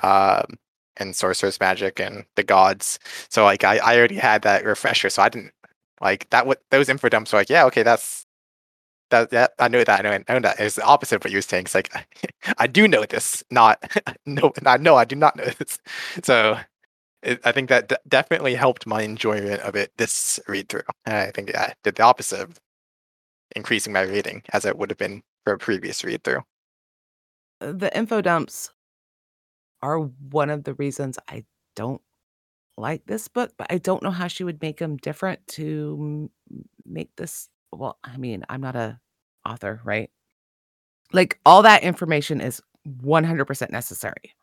[0.04, 0.58] um,
[0.98, 3.00] and sorcerer's magic and the gods.
[3.30, 5.54] So like I, I already had that refresher, so I didn't
[6.02, 6.45] like that.
[6.45, 8.26] What those info dumps were like, yeah, okay, that's
[9.10, 11.32] that, that I know that I know, I know that it's the opposite of what
[11.32, 11.65] you're saying.
[11.65, 11.91] It's like
[12.58, 13.84] I do know this, not
[14.26, 15.80] no, I know I do not know this.
[16.24, 16.60] So
[17.22, 20.84] it, I think that d- definitely helped my enjoyment of it this read through.
[21.06, 22.60] I think I did the opposite of
[23.56, 26.44] increasing my rating as it would have been for a previous read through.
[27.62, 28.72] Uh, the info dumps
[29.82, 32.02] are one of the reasons I don't
[32.78, 36.30] like this book, but I don't know how she would make them different to
[36.86, 37.50] make this.
[37.72, 39.00] Well, I mean, I'm not a
[39.46, 40.10] author, right?
[41.12, 44.36] Like all that information is 100% necessary.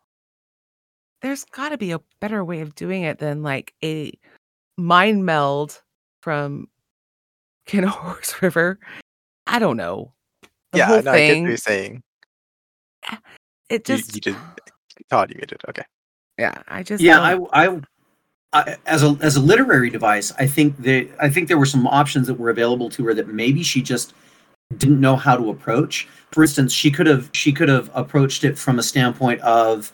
[1.27, 4.13] There's got to be a better way of doing it than like a
[4.77, 5.83] mind meld
[6.23, 6.69] from
[7.67, 8.77] Ken Horseriver.
[9.49, 10.13] I don't know.
[10.71, 12.05] The yeah, whole no, I get what you're saying.
[13.69, 14.37] it You, just, you did.
[15.11, 15.61] Todd, you did.
[15.69, 15.83] Okay.
[16.39, 17.81] yeah, I just, yeah, I, I,
[18.53, 21.89] I, as a as a literary device, I think that I think there were some
[21.89, 24.15] options that were available to her that maybe she just
[24.79, 26.07] didn't know how to approach.
[26.31, 29.93] For instance, she could have she could have approached it from a standpoint of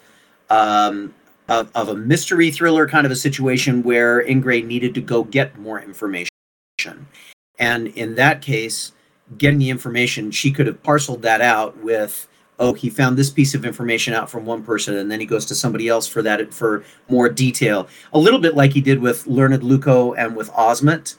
[0.51, 1.15] um,
[1.53, 5.59] of, of a mystery thriller kind of a situation where Ingrey needed to go get
[5.59, 6.29] more information,
[7.59, 8.93] and in that case,
[9.39, 13.55] getting the information, she could have parceled that out with oh he found this piece
[13.55, 16.53] of information out from one person and then he goes to somebody else for that
[16.53, 17.89] for more detail.
[18.13, 21.17] A little bit like he did with learned Lewko and with osment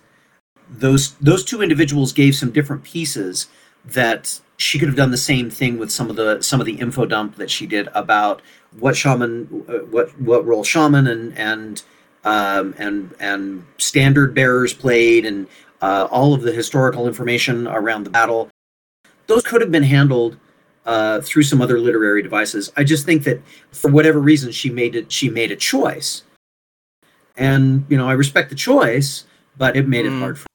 [0.70, 3.48] those those two individuals gave some different pieces
[3.86, 6.74] that she could have done the same thing with some of the some of the
[6.80, 8.42] info dump that she did about
[8.80, 11.84] what shaman uh, what what role shaman and and
[12.26, 15.48] um, and and standard bearers played and
[15.82, 18.50] uh, all of the historical information around the battle
[19.28, 20.38] those could have been handled
[20.86, 22.70] uh, through some other literary devices.
[22.76, 26.24] I just think that for whatever reason she made it she made a choice,
[27.38, 29.26] and you know I respect the choice,
[29.58, 30.18] but it made Mm.
[30.18, 30.40] it hard.
[30.40, 30.48] For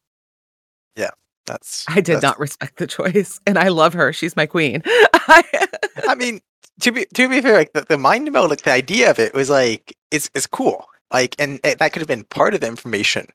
[1.48, 1.84] That's.
[1.88, 4.12] I did that's- not respect the choice, and I love her.
[4.12, 4.82] She's my queen.
[4.86, 6.40] I mean,
[6.80, 9.34] to be to be fair, like the, the mind meld, like the idea of it
[9.34, 10.86] was like it's it's cool.
[11.12, 13.28] Like, and it, that could have been part of the information,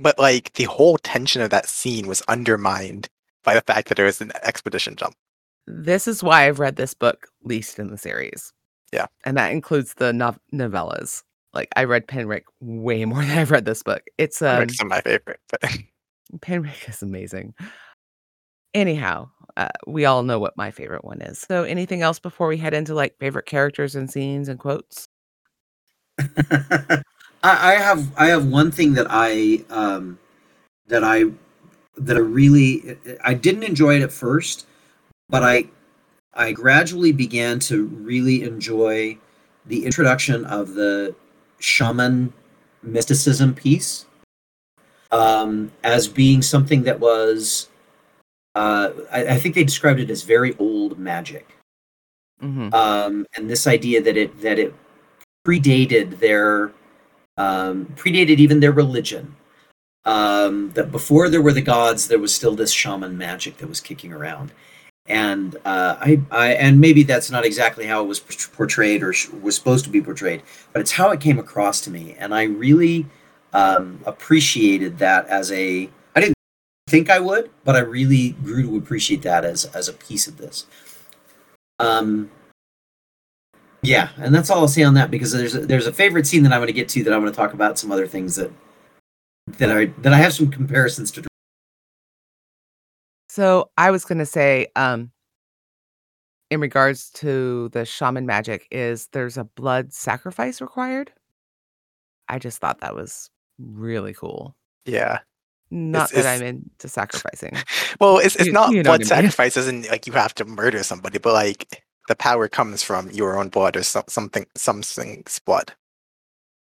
[0.00, 3.08] but, like the whole tension of that scene was undermined
[3.44, 5.14] by the fact that there was an expedition jump.
[5.68, 8.52] this is why I've read this book least in the series.
[8.92, 9.06] Yeah.
[9.24, 11.22] and that includes the nov- novellas.
[11.52, 14.02] Like I read Penric way more than I've read this book.
[14.18, 15.62] It's um, Rick's my favorite, but
[16.36, 17.54] Penric is amazing.
[18.74, 21.38] Anyhow, uh, we all know what my favorite one is.
[21.40, 25.06] So, anything else before we head into like favorite characters and scenes and quotes?
[26.18, 27.02] I,
[27.42, 30.18] I have I have one thing that I um,
[30.86, 31.24] that I
[31.96, 34.66] that I really I didn't enjoy it at first,
[35.28, 35.68] but I
[36.34, 39.18] I gradually began to really enjoy
[39.66, 41.14] the introduction of the
[41.58, 42.32] shaman
[42.82, 44.06] mysticism piece
[45.10, 47.68] um, as being something that was
[48.54, 51.48] uh, I, I think they described it as very old magic.
[52.40, 54.74] Hmm um, and this idea that it that it
[55.46, 56.72] predated their
[57.36, 59.34] um, predated even their religion.
[60.04, 63.80] Um, that before there were the gods, there was still this shaman magic that was
[63.80, 64.52] kicking around,
[65.06, 69.28] and uh, I, I and maybe that's not exactly how it was portrayed or sh-
[69.28, 70.42] was supposed to be portrayed,
[70.72, 73.06] but it's how it came across to me, and I really
[73.58, 75.90] um, appreciated that as a.
[76.14, 76.36] I didn't
[76.88, 80.36] think I would, but I really grew to appreciate that as as a piece of
[80.36, 80.66] this.
[81.80, 82.30] Um,
[83.82, 86.44] yeah, and that's all I'll say on that because there's a, there's a favorite scene
[86.44, 88.36] that I'm going to get to that I'm going to talk about some other things
[88.36, 88.52] that
[89.58, 91.24] that I that I have some comparisons to.
[93.28, 95.10] So, I was going to say, um,
[96.50, 101.12] in regards to the shaman magic, is there's a blood sacrifice required?
[102.28, 104.56] I just thought that was really cool.
[104.84, 105.20] yeah.
[105.70, 107.54] Not It's- that it's- I'm into sacrificing.
[108.00, 109.30] Well, it's it's You- not you know what blood I mean.
[109.30, 113.38] sacrifice isn't like you have to murder somebody, but like the power comes from your
[113.38, 115.74] own blood or some, something something's blood.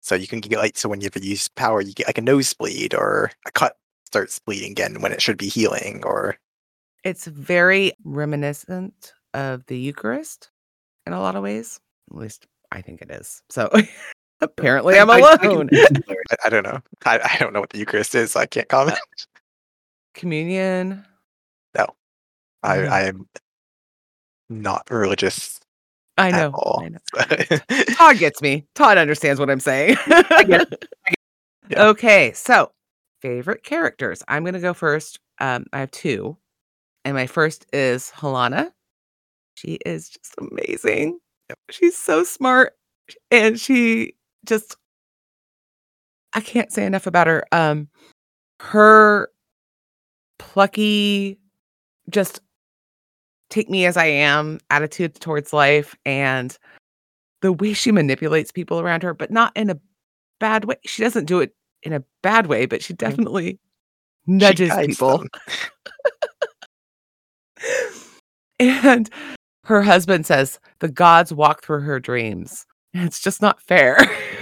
[0.02, 2.95] So you can get like so when you use power, you get like a nosebleed
[2.95, 6.38] or a cut starts bleeding again when it should be healing or
[7.04, 10.50] It's very reminiscent of the Eucharist
[11.06, 11.80] in a lot of ways.
[12.10, 13.43] At least I think it is.
[13.50, 13.69] So
[14.41, 15.69] apparently I'm I- I- I alone.
[15.73, 15.86] see.
[16.32, 16.80] I, I don't know.
[17.06, 18.97] I, I don't know what the Eucharist is, so I can't comment.
[20.13, 21.06] Communion.
[21.78, 21.88] No,
[22.63, 23.28] I I am
[24.50, 25.60] not religious
[26.17, 26.52] I at know.
[26.54, 26.84] all.
[26.84, 27.58] I know.
[27.95, 28.65] Todd gets me.
[28.73, 29.97] Todd understands what I'm saying.
[31.69, 31.89] Yeah.
[31.89, 32.71] Okay, so
[33.21, 34.23] favorite characters.
[34.30, 35.19] I'm gonna go first.
[35.41, 36.38] Um, I have two,
[37.04, 38.71] and my first is Hallana.
[39.56, 41.19] She is just amazing.
[41.50, 41.60] Yep.
[41.71, 42.73] She's so smart,
[43.30, 44.13] and she
[44.47, 44.75] just
[46.33, 47.45] I can't say enough about her.
[47.51, 47.88] Um,
[48.60, 49.29] her
[50.39, 51.39] plucky,
[52.10, 52.41] just
[53.49, 56.57] take me as I am attitude towards life and
[57.41, 59.79] the way she manipulates people around her, but not in a
[60.39, 60.75] bad way.
[60.86, 63.60] She doesn't do it in a bad way, but she definitely
[64.25, 65.23] nudges people.
[68.60, 69.10] and
[69.63, 72.65] her husband says the gods walk through her dreams.
[72.93, 73.97] It's just not fair.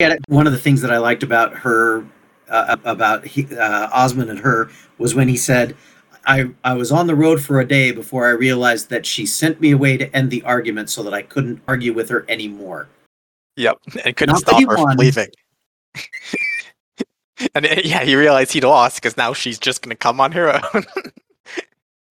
[0.00, 2.04] Yeah, one of the things that I liked about her,
[2.48, 5.76] uh, about he, uh, Osmond and her, was when he said,
[6.24, 9.60] I, "I was on the road for a day before I realized that she sent
[9.60, 12.88] me away to end the argument so that I couldn't argue with her anymore."
[13.56, 15.30] Yep, and couldn't Not stop he her from leaving.
[17.56, 20.54] and uh, yeah, he realized he'd lost because now she's just gonna come on her
[20.54, 20.62] own.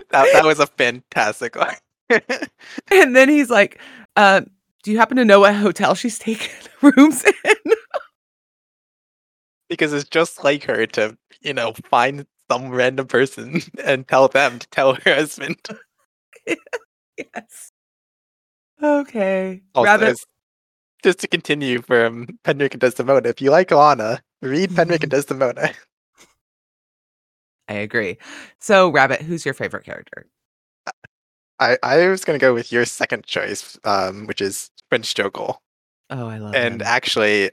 [0.09, 1.75] that that was a fantastic one.
[2.91, 3.79] and then he's like,
[4.17, 4.41] uh,
[4.83, 6.49] do you happen to know what hotel she's taken
[6.81, 7.73] rooms in?
[9.69, 14.59] Because it's just like her to, you know, find some random person and tell them
[14.59, 15.57] to tell her husband.
[17.17, 17.71] yes.
[18.81, 19.61] Okay.
[19.75, 20.17] Also, Rabbit.
[21.03, 25.71] just to continue from Penric and Desdemona, if you like Lana, read Penric and Desdemona.
[27.67, 28.17] I agree.
[28.59, 30.27] So, Rabbit, who's your favorite character?
[31.59, 35.61] I, I was gonna go with your second choice, um, which is Prince Jokol.
[36.09, 36.57] Oh, I love it.
[36.57, 36.87] and him.
[36.87, 37.51] actually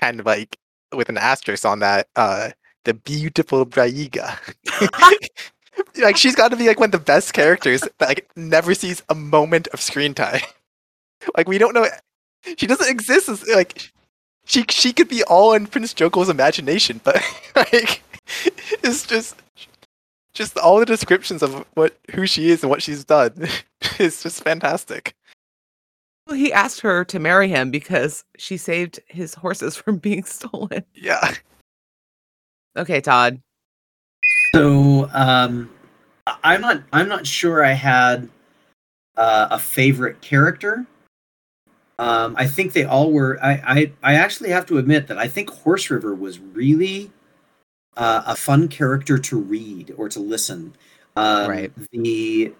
[0.00, 0.56] kind of like
[0.94, 2.50] with an asterisk on that uh
[2.84, 4.36] the beautiful Braiga.
[5.98, 9.02] like she's got to be like one of the best characters that like never sees
[9.08, 10.40] a moment of screen time
[11.36, 11.86] like we don't know
[12.56, 13.92] she doesn't exist as like
[14.44, 17.22] she she could be all in prince Jokol's imagination but
[17.56, 18.02] like
[18.82, 19.36] it's just
[20.32, 23.48] just all the descriptions of what who she is and what she's done
[23.98, 25.14] is just fantastic
[26.32, 30.84] he asked her to marry him because she saved his horses from being stolen.
[30.94, 31.34] yeah
[32.76, 33.40] Okay, Todd.
[34.54, 35.70] So um,
[36.26, 38.28] I- I'm not I'm not sure I had
[39.16, 40.86] uh, a favorite character.
[41.98, 43.38] Um, I think they all were.
[43.42, 47.10] I, I I actually have to admit that I think Horseriver was really
[47.96, 50.74] uh, a fun character to read or to listen.
[51.16, 51.72] Um, Right.
[51.92, 52.54] The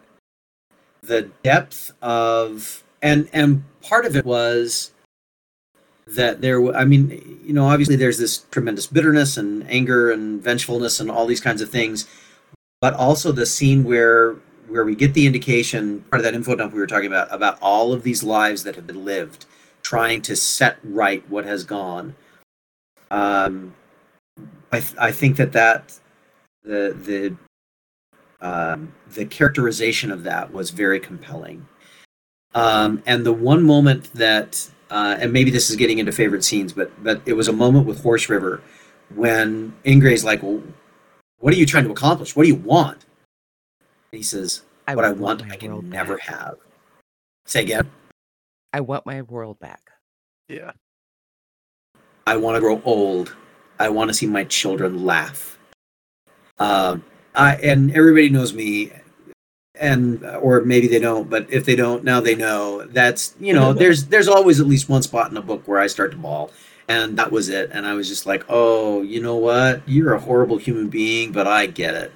[1.02, 4.92] the depth of and and part of it was
[6.06, 11.00] that there i mean you know obviously there's this tremendous bitterness and anger and vengefulness
[11.00, 12.06] and all these kinds of things
[12.80, 14.34] but also the scene where
[14.68, 17.58] where we get the indication part of that info dump we were talking about about
[17.60, 19.46] all of these lives that have been lived
[19.82, 22.14] trying to set right what has gone.
[23.10, 23.74] Um
[24.72, 25.98] i th- i think that that
[26.62, 26.96] the
[28.40, 31.66] the um the characterization of that was very compelling
[32.54, 36.72] um and the one moment that uh, and maybe this is getting into favorite scenes,
[36.72, 38.60] but but it was a moment with Horseriver
[39.14, 40.60] when Ingrey's like, well,
[41.38, 42.34] "What are you trying to accomplish?
[42.34, 43.04] What do you want?"
[44.12, 46.26] And he says, "What I want, I can never back.
[46.26, 46.56] have."
[47.46, 47.88] Say again.
[48.72, 49.90] I want my world back.
[50.48, 50.72] yeah
[52.26, 53.34] I want to grow old.
[53.80, 55.58] I want to see my children laugh.
[56.58, 57.02] Um,
[57.34, 58.92] I and everybody knows me,
[59.80, 62.86] and uh, or maybe they don't, but if they don't, now they know.
[62.86, 65.86] That's you know, there's there's always at least one spot in a book where I
[65.86, 66.52] start to bawl,
[66.86, 67.70] and that was it.
[67.72, 69.82] And I was just like, oh, you know what?
[69.88, 72.12] You're a horrible human being, but I get it.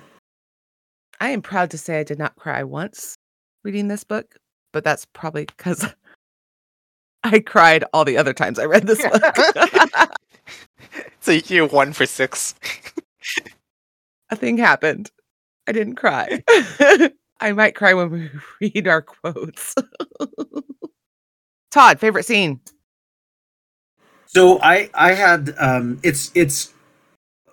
[1.21, 3.17] I am proud to say I did not cry once
[3.65, 4.37] reading this book,
[4.73, 5.87] but that's probably because
[7.25, 9.37] I cried all the other times I read this book.
[11.21, 12.55] so you're one for six
[14.31, 15.11] A thing happened.
[15.67, 16.45] I didn't cry.
[17.41, 19.75] I might cry when we read our quotes.
[21.71, 22.61] Todd, favorite scene?
[24.27, 26.73] So I I had um it's it's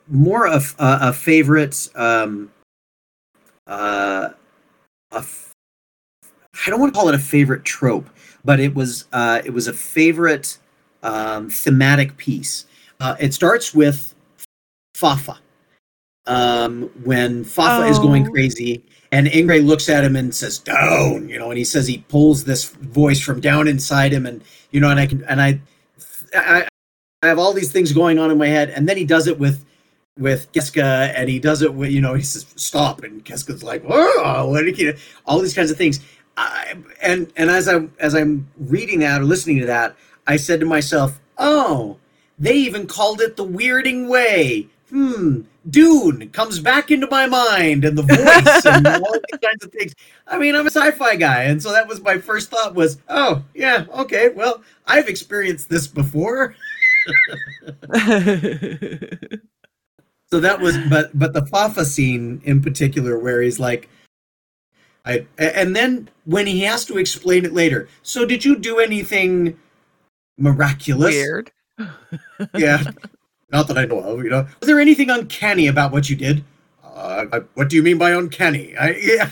[0.08, 2.52] more of a, a favorite um
[3.68, 4.30] uh
[5.12, 5.52] a f-
[6.66, 8.10] I don't want to call it a favorite trope,
[8.46, 10.58] but it was uh it was a favorite
[11.04, 12.66] um thematic piece.
[13.00, 14.14] Uh it starts with
[14.96, 15.40] Fara.
[16.28, 18.32] Um when Fara is going Oh.
[18.32, 22.00] crazy and Ingrey looks at him and says down, you know, and he says he
[22.10, 24.42] pulls this voice from down inside him and
[24.72, 25.60] you know and I can and I
[26.34, 26.68] I,
[27.24, 29.38] I have all these things going on in my head, and then he does it
[29.40, 29.66] with
[30.18, 33.84] with Gesca, and he does it with you know he says stop, and Gesca's like
[33.88, 34.94] oh, what did he-"
[35.26, 36.00] all these kinds of things.
[36.38, 39.96] I, and and as I as I'm reading that or listening to that,
[40.28, 41.98] I said to myself, oh,
[42.40, 44.68] they even called it the weirding way.
[44.92, 45.42] Hmm.
[45.70, 49.94] Dune comes back into my mind, and the voice and all these kinds of things.
[50.28, 53.44] I mean, I'm a sci-fi guy, and so that was my first thought was, oh
[53.54, 56.56] yeah, okay, well, I've experienced this before.
[60.32, 63.90] So that was, but but the Fara scene in particular, where he's like,
[65.06, 67.90] I, and then when he has to explain it later.
[68.02, 69.60] So did you do anything
[70.38, 71.14] miraculous?
[71.14, 71.52] Weird.
[72.56, 72.84] yeah,
[73.52, 74.24] not that I know of.
[74.24, 76.44] You know, was there anything uncanny about what you did?
[76.84, 78.76] Uh, I- what do you mean by uncanny?
[78.78, 79.30] I yeah,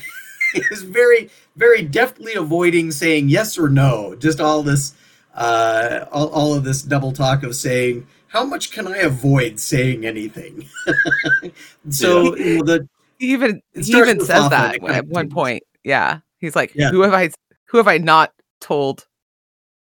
[0.84, 4.16] very, very deftly avoiding saying yes or no.
[4.16, 4.94] Just all this,
[5.36, 10.06] uh, all, all of this double talk of saying how much can I avoid saying
[10.06, 10.68] anything.
[11.90, 15.64] so you know, the He even he even says that at one point.
[15.84, 16.20] Yeah.
[16.40, 16.92] He's like, Yeah.
[16.92, 17.32] who have I
[17.66, 19.08] who have I not told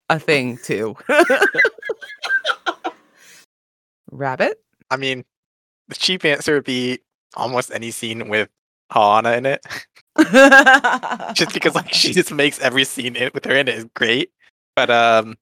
[0.09, 0.95] a thing to?
[4.11, 4.61] Rabbit?
[4.89, 5.25] I mean,
[5.87, 6.99] the cheap answer would be
[7.35, 8.49] almost any scene with
[8.91, 9.65] Hana in it,
[11.35, 14.31] just because like she just makes every scene in, with her in it is great.
[14.75, 15.37] But um,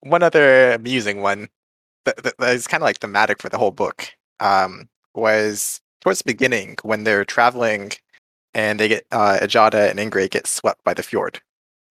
[0.00, 1.48] one other amusing one
[2.04, 4.08] that, that, that is kind of like thematic for the whole book
[4.40, 7.92] um, was towards the beginning when they're traveling
[8.54, 11.40] and they get uh, Ijada and Ingrey get swept by the fjord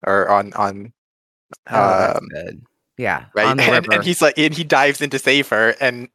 [0.06, 0.94] or on on
[1.70, 2.62] Oh, um.
[3.02, 3.26] Yeah.
[3.34, 3.47] right?
[3.47, 6.08] And, and he's like, and he dives in to save her, and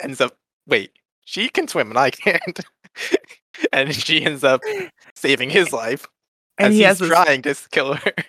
[0.00, 0.90] ends up, wait,
[1.24, 2.60] she can swim and I can't,
[3.72, 4.60] and she ends up
[5.14, 6.06] saving his life
[6.58, 8.12] and he he's this, trying to kill her.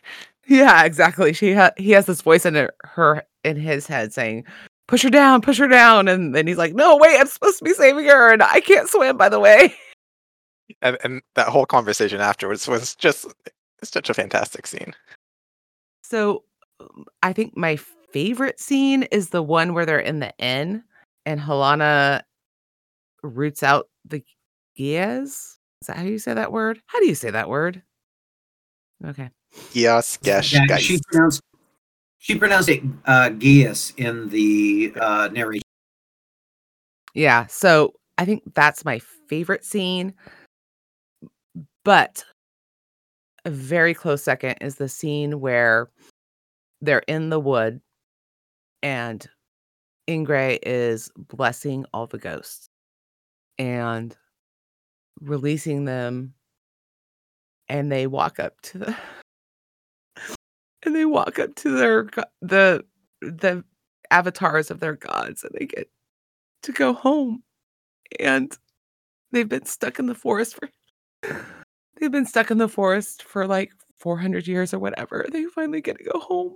[0.47, 1.33] Yeah, exactly.
[1.33, 4.45] She ha- he has this voice in her, her in his head saying,
[4.87, 7.65] "Push her down, push her down," and then he's like, "No, wait, I'm supposed to
[7.65, 9.73] be saving her, and I can't swim, by the way."
[10.83, 13.25] and, and that whole conversation afterwards was just
[13.81, 14.93] such a fantastic scene.
[16.03, 16.43] So,
[16.79, 17.79] um, I think my
[18.15, 20.81] favorite scene is the one where they're in the inn
[21.25, 22.21] and Hallana
[23.21, 24.23] roots out the
[24.77, 25.59] geas.
[25.81, 26.79] Is that how you say that word?
[26.85, 27.83] How do you say that word?
[29.05, 29.29] Okay.
[29.73, 31.41] Yes, Gesh, yeah, she pronounced
[32.19, 35.61] she pronounced it uh, Gaius in the uh, narration.
[37.13, 37.47] Yeah.
[37.47, 40.13] So I think that's my favorite scene.
[41.83, 42.23] But
[43.43, 45.89] a very close second is the scene where
[46.79, 47.81] they're in the wood
[48.85, 49.27] and
[50.07, 52.69] Ingrey is blessing all the ghosts
[53.57, 54.15] and
[55.19, 56.35] releasing them.
[57.67, 58.95] And they walk up to the
[60.85, 62.07] and they walk up to their
[62.43, 62.85] the
[63.21, 63.63] the
[64.11, 65.89] avatars of their gods and they get
[66.61, 67.41] to go home
[68.19, 68.55] and
[69.31, 70.69] they've been stuck in the forest for
[71.99, 75.97] they've been stuck in the forest for like 400 years or whatever they finally get
[75.97, 76.53] to go home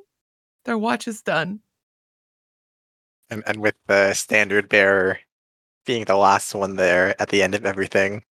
[0.66, 1.60] their watch is done
[3.30, 5.20] and, and with the standard bearer
[5.86, 8.24] being the last one there at the end of everything.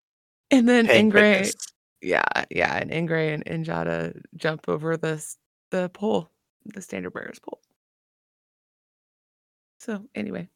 [0.51, 1.55] and then paying Ingrey witness.
[2.03, 5.37] yeah yeah and Ingrey and Ijada jump over this
[5.71, 6.31] the pole
[6.65, 7.61] the standard bearer's pole
[9.81, 10.49] so anyway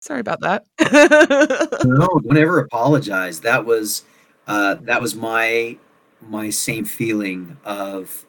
[0.00, 0.64] sorry about that
[1.84, 3.40] No, don't ever apologize.
[3.40, 4.04] That was
[4.46, 5.76] uh, that was my
[6.20, 8.24] my same feeling of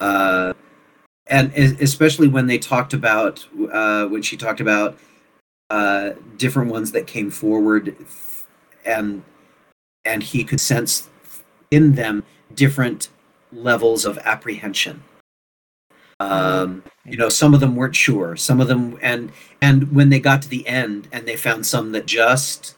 [0.00, 0.54] uh,
[1.28, 4.98] and especially when they talked about uh, when she talked about
[5.70, 7.96] uh, different ones that came forward
[8.84, 9.22] and
[10.04, 11.08] and he could sense
[11.70, 12.24] in them
[12.54, 13.10] different
[13.52, 15.02] levels of apprehension.
[16.20, 19.30] Um, you know some of them weren't sure some of them and
[19.62, 22.76] and when they got to the end and they found some that just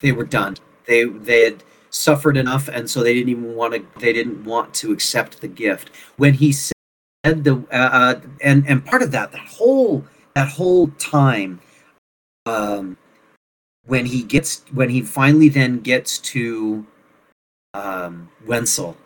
[0.00, 0.56] they were done.
[0.86, 4.72] They they had suffered enough and so they didn't even want to they didn't want
[4.74, 5.90] to accept the gift.
[6.16, 6.72] When he said
[7.22, 10.04] the uh, uh, and and part of that that whole
[10.34, 11.60] that whole time
[12.46, 12.96] um
[13.86, 16.84] when he gets when he finally then gets to
[17.74, 18.96] um Wencel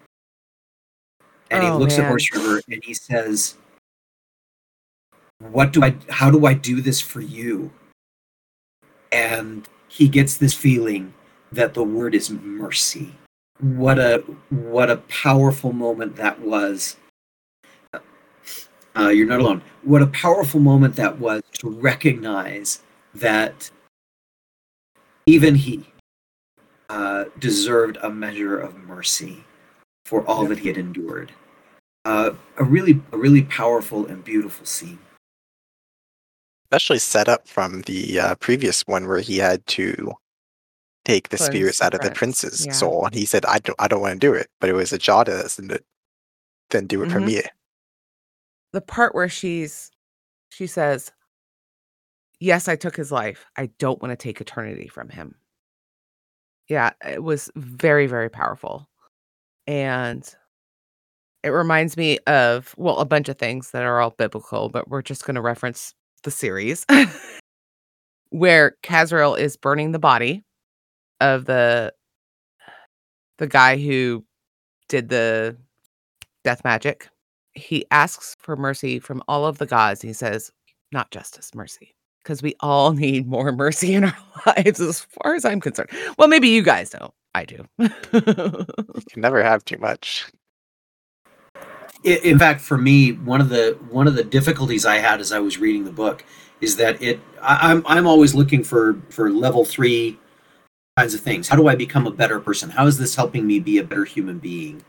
[1.51, 2.11] and he Oh, looks at.
[2.11, 3.57] Horseriver and he says
[5.39, 7.71] what do I how do I do this for you?
[9.13, 11.13] And he gets this feeling
[11.53, 13.15] that the word is mercy.
[13.61, 16.97] What a what a powerful moment that was.
[18.97, 19.63] Uh, you're not alone.
[19.83, 22.81] What a powerful moment that was to recognize
[23.15, 23.71] that
[25.27, 25.85] even he
[26.89, 29.45] uh, deserved a measure of mercy
[30.07, 31.33] for all that he had endured.
[32.05, 34.99] Uh, a really, a really powerful and beautiful scene.
[36.71, 40.13] especially set up from the uh, previous one where he had to
[41.05, 42.73] take the Cleanse spirits the out of the prince's yeah.
[42.73, 44.93] soul, and he said, "I don't, I don't want to do it," but it was
[44.93, 45.81] Ijada that said,
[46.71, 47.27] "Then do it for Mhm.
[47.27, 47.43] me."
[48.73, 49.91] The part where she's
[50.51, 51.13] she says
[52.41, 53.47] yes i took his life.
[53.57, 55.35] I don't want to take eternity from him.
[56.69, 58.89] Yeah it was very very powerful.
[59.67, 60.29] And
[61.43, 65.03] it reminds me of well a bunch of things that are all biblical but we're
[65.03, 65.95] just going to reference
[66.25, 66.85] the series
[68.31, 70.45] where Cazaril is burning the body
[71.21, 71.93] of the
[73.39, 74.25] the guy who
[74.89, 75.57] did the
[76.45, 77.09] death magic
[77.57, 80.03] he asks for mercy from all of the gods.
[80.03, 80.53] He says,
[80.93, 81.95] not justice, mercy.
[82.23, 85.91] Because we all need more mercy in our lives, as far as I'm concerned.
[86.19, 87.13] Well, maybe you guys don't.
[87.35, 87.67] I do.
[87.79, 87.91] You
[89.11, 90.27] can never have too much.
[92.05, 95.33] I- in fact for me one of the one of the difficulties i had as
[95.33, 96.25] i was reading the book
[96.61, 100.19] is that it I, i'm i'm always looking for for level three
[100.97, 103.59] kinds of things how do i become a better person how is this helping me
[103.59, 104.85] be a better human being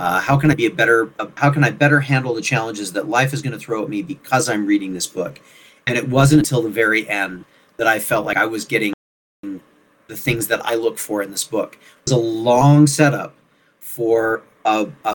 [0.00, 2.90] uh, how can i be a better uh, how can i better handle the challenges
[2.94, 5.38] that life is going to throw at me because i'm reading this book?
[5.86, 7.44] And it wasn't until the very end
[7.76, 8.94] that i felt like i was getting
[9.42, 11.74] the things that i look for in this book.
[11.74, 13.34] It was a long setup
[13.78, 15.12] for a, a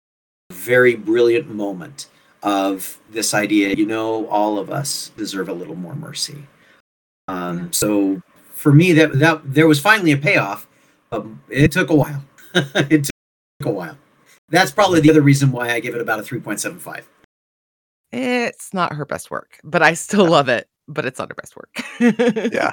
[0.54, 2.06] very brilliant moment
[2.44, 6.46] of this idea you know all of us deserve a little more mercy.
[7.28, 8.22] Um, so
[8.52, 10.68] for me that that there was finally a payoff
[11.12, 12.24] um, it took a while.
[12.90, 13.10] It
[13.60, 13.98] took a while
[14.50, 17.06] that's probably the other reason why i give it about a 3.75
[18.12, 20.70] it's not her best work, but I still love it.
[20.88, 21.76] But it's not her best work.
[22.54, 22.72] Yeah.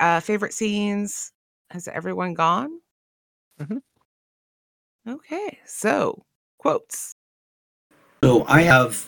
[0.00, 1.32] Uh, favorite scenes?
[1.70, 2.80] Has everyone gone?
[3.60, 3.82] Mhm.
[5.06, 6.24] Okay, so
[6.58, 7.14] quotes.
[8.22, 9.06] so i have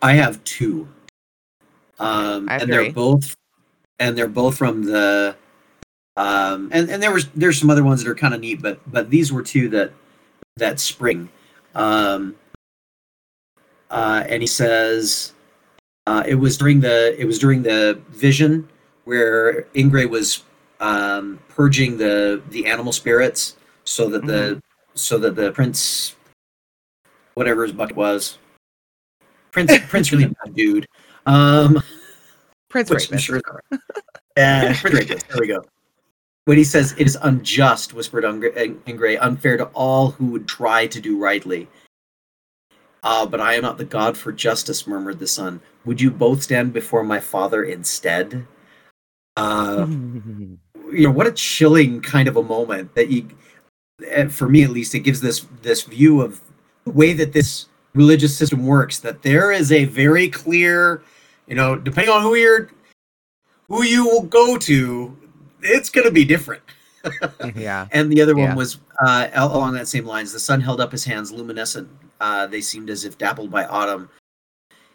[0.00, 0.88] i have two
[1.98, 3.36] um, have and they're both
[3.98, 5.36] and they're both from the
[6.16, 8.80] um, and and there was there's some other ones that are kind of neat but
[8.90, 9.92] but these were two that
[10.56, 11.28] that spring.
[11.74, 12.36] Um,
[13.90, 15.32] uh, and he says
[16.06, 18.68] uh, it was during the it was during the vision
[19.04, 20.44] where Ingrey was
[20.80, 24.62] um, purging the the animal spirits so that the
[24.94, 26.14] so that the prince
[27.34, 28.38] whatever his bucket was
[29.50, 30.86] prince prince really bad dude.
[31.26, 31.82] Um
[32.68, 33.24] Prince which Rapist.
[33.24, 33.80] sure is all right.
[34.36, 35.64] Yeah, Prince Rapist, there we go
[36.44, 41.00] when he says it is unjust whispered Ingrey, unfair to all who would try to
[41.00, 41.68] do rightly
[43.04, 45.60] Ah, but I am not the god for justice, murmured the son.
[45.84, 48.46] Would you both stand before my father instead?
[49.36, 50.58] Uh, you
[50.90, 53.28] know, what a chilling kind of a moment that you,
[54.30, 56.40] for me at least, it gives this this view of
[56.86, 59.00] the way that this religious system works.
[59.00, 61.02] That there is a very clear,
[61.46, 62.70] you know, depending on who you're,
[63.68, 65.14] who you will go to,
[65.64, 66.62] it's going to be different.
[67.56, 67.86] yeah.
[67.92, 68.54] And the other one Yeah.
[68.54, 70.32] was uh, along that same lines.
[70.32, 71.88] The sun held up his hands, luminescent.
[72.20, 74.08] Uh, they seemed as if dappled by autumn.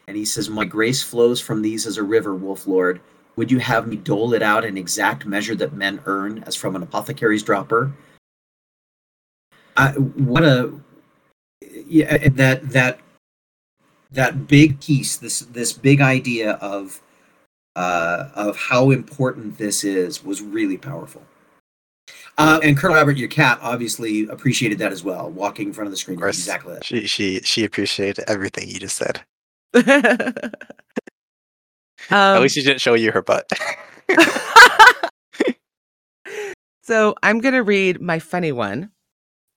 [0.07, 2.99] And he says, "My grace flows from these as a river, Wolf Lord.
[3.35, 6.75] Would you have me dole it out in exact measure that men earn, as from
[6.75, 7.91] an apothecary's dropper?"
[9.77, 10.73] I, what a
[11.61, 12.99] yeah, that that
[14.11, 17.01] that big piece, this this big idea of
[17.75, 21.23] uh, of how important this is, was really powerful.
[22.37, 25.29] Uh, and Colonel Albert, your cat, obviously appreciated that as well.
[25.29, 26.37] Walking in front of the screen, Of course.
[26.37, 26.85] exactly that.
[26.85, 29.21] She she she appreciated everything you just said.
[32.11, 33.45] At um, least she didn't show you her butt.
[36.81, 38.89] so I'm gonna read my funny one,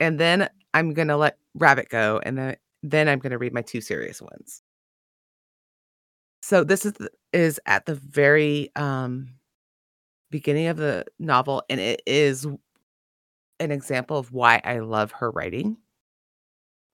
[0.00, 3.80] and then I'm gonna let Rabbit go, and then then I'm gonna read my two
[3.80, 4.60] serious ones.
[6.42, 6.94] So this is
[7.32, 9.28] is at the very um,
[10.30, 12.46] beginning of the novel, and it is
[13.60, 15.76] an example of why I love her writing.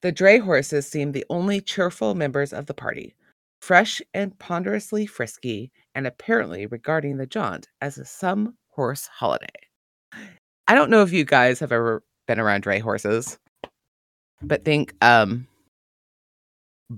[0.03, 3.15] The dray horses seem the only cheerful members of the party,
[3.61, 9.47] fresh and ponderously frisky, and apparently regarding the jaunt as a some horse holiday.
[10.69, 13.39] I don't know if you guys have ever been around dray horses,
[14.43, 15.49] but think um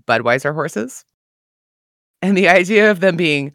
[0.07, 1.05] Budweiser horses.
[2.23, 3.53] And the idea of them being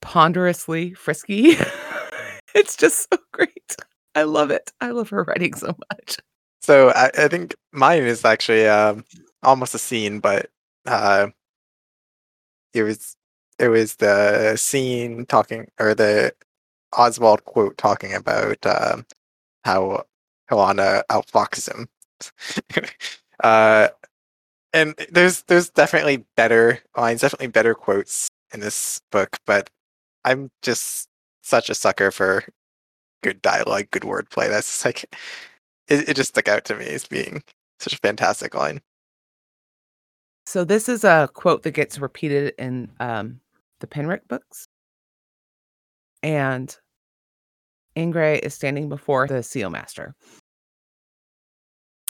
[0.00, 1.56] ponderously frisky.
[2.54, 3.76] it's just so great.
[4.14, 4.72] I love it.
[4.80, 6.18] I love her writing so much.
[6.62, 9.04] So I, I think mine is actually um,
[9.42, 10.48] almost a scene, but
[10.86, 11.28] uh,
[12.72, 13.16] it was
[13.58, 16.32] it was the scene talking or the
[16.94, 19.06] Oswyl quote talking about um,
[19.64, 20.04] how
[20.50, 21.88] Hallana outfoxes him.
[23.44, 23.88] uh,
[24.76, 29.70] and there's there's definitely better lines, definitely better quotes in this book, but
[30.24, 31.08] I'm just
[31.42, 32.44] such a sucker for
[33.22, 34.50] good dialogue, good wordplay.
[34.50, 35.04] That's like
[35.88, 37.42] it, it just stuck out to me as being
[37.80, 38.82] such a fantastic line.
[40.44, 43.40] So this is a quote that gets repeated in um,
[43.80, 44.68] the Penric books.
[46.22, 46.76] And
[47.96, 50.14] Ingrey is standing before the seal master.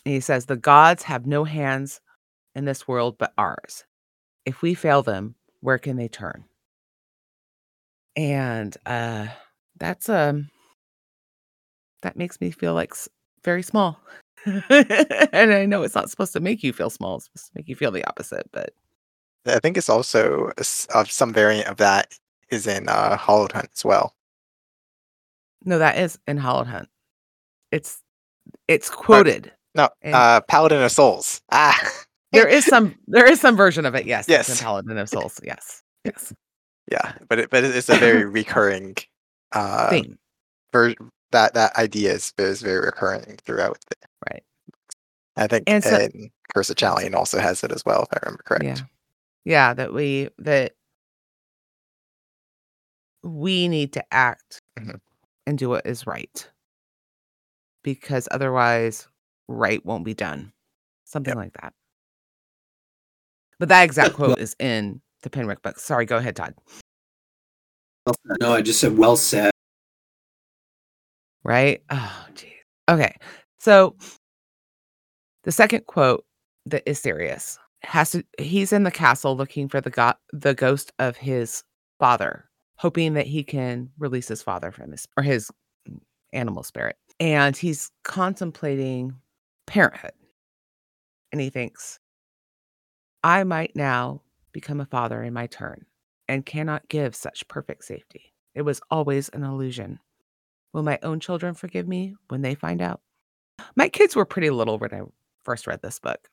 [0.05, 2.01] He says, The gods have no hands
[2.57, 3.85] in this world but ours.
[4.45, 6.45] If we fail them, where can they turn?
[8.17, 9.27] And uh
[9.79, 10.49] that's um
[12.03, 12.95] that makes me feel like
[13.45, 14.01] very small.
[14.47, 17.69] and I know it's not supposed to make you feel small; it's supposed to make
[17.69, 18.49] you feel the opposite.
[18.53, 18.71] But
[19.45, 20.53] I think it's also
[20.95, 22.15] of some variant of that
[22.51, 24.15] is in uh, Hallowed Hunt as well.
[25.65, 26.89] no, that is in Hallowed Hunt.
[27.73, 28.03] It's
[28.69, 29.53] it's quoted.
[29.75, 31.43] No, And- uh, Paladin of Souls.
[31.53, 31.77] Ah,
[32.33, 34.07] There is some there is some version of it.
[34.07, 34.49] Yes, it's Yes.
[34.61, 35.41] in Paladin of Souls.
[35.45, 36.33] Yes, yes.
[36.91, 38.97] yeah, but it, but it's a very recurring
[39.53, 40.19] uh, Theme.
[40.73, 40.95] ver-
[41.33, 43.79] that that idea is, is very recurring throughout.
[43.91, 43.99] It.
[44.31, 44.43] Right.
[45.37, 48.19] I think And so- and Curse of Chalion also has it as well, if I
[48.25, 48.65] remember correct.
[48.65, 48.77] Yeah.
[49.45, 50.73] Yeah, that we that
[53.23, 55.01] we need to act Mhm.
[55.47, 56.49] and do what is right.
[57.83, 59.09] Because otherwise
[59.49, 60.53] right won't be done.
[61.05, 61.37] Something Yep.
[61.37, 61.73] like that.
[63.59, 65.79] But that exact quote is in the Penric book.
[65.79, 66.55] Sorry, go ahead, Todd.
[68.41, 69.51] No, I just said well said.
[71.43, 71.83] Right?
[71.91, 72.51] Oh, geez.
[72.89, 73.15] Okay.
[73.59, 73.97] So
[75.45, 76.25] the second quote
[76.67, 80.93] that is serious has to he's in the castle looking for the go- the ghost
[80.99, 81.63] of his
[81.99, 85.51] father, hoping that he can release his father from his or his
[86.33, 86.97] animal spirit.
[87.19, 89.15] And he's contemplating
[89.67, 90.13] parenthood.
[91.33, 91.99] And he thinks,
[93.27, 94.23] I might now
[94.53, 95.85] become a father in my turn
[96.29, 98.33] and cannot give such perfect safety.
[98.55, 99.99] It was always an illusion.
[100.73, 103.01] Will my own children forgive me when they find out?
[103.75, 105.01] My kids were pretty little when I
[105.43, 106.29] first read this book.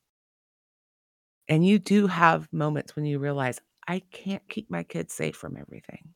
[1.49, 5.57] And you do have moments when you realize, I can't keep my kids safe from
[5.57, 6.13] everything.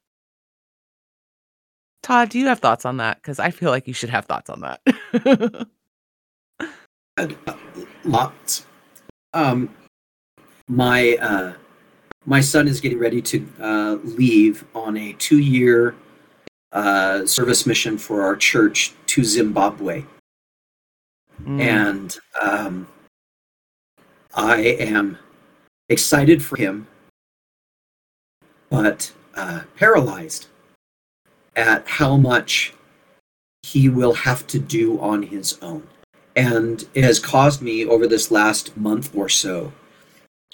[2.03, 3.17] Todd, do you have thoughts on that?
[3.17, 5.67] Because I feel like you should have thoughts on that.
[7.19, 7.27] Uh,
[8.03, 8.67] Lots.
[9.33, 9.75] Um,
[10.67, 11.53] my uh,
[12.25, 15.95] my son is getting ready to uh, leave on a two-year
[16.73, 20.03] uh, service mission for our church to Zimbabwe,
[21.43, 22.87] Mm, and um,
[24.33, 25.17] I am
[25.89, 26.87] excited for him,
[28.69, 30.47] but uh, paralyzed
[31.55, 32.73] at how much
[33.63, 35.87] he will have to do on his own.
[36.35, 39.73] And it has caused me over this last month or so,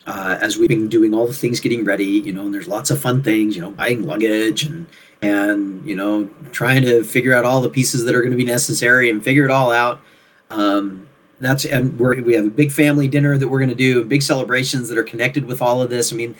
[0.05, 2.91] uh, as we've been doing all the things getting ready, you know, and there's lots
[2.91, 4.85] of fun things, you know, buying luggage and
[5.21, 8.43] and you know trying to figure out all the pieces that are going to be
[8.45, 10.01] necessary and figure it all out.
[10.49, 11.07] Um,
[11.39, 14.21] that's and we're, we have a big family dinner that we're going to do, big
[14.21, 16.11] celebrations that are connected with all of this.
[16.11, 16.35] I mean,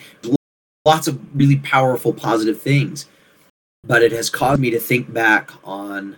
[0.84, 3.08] lots of really powerful, positive things,
[3.84, 6.16] but it has caused me to think back on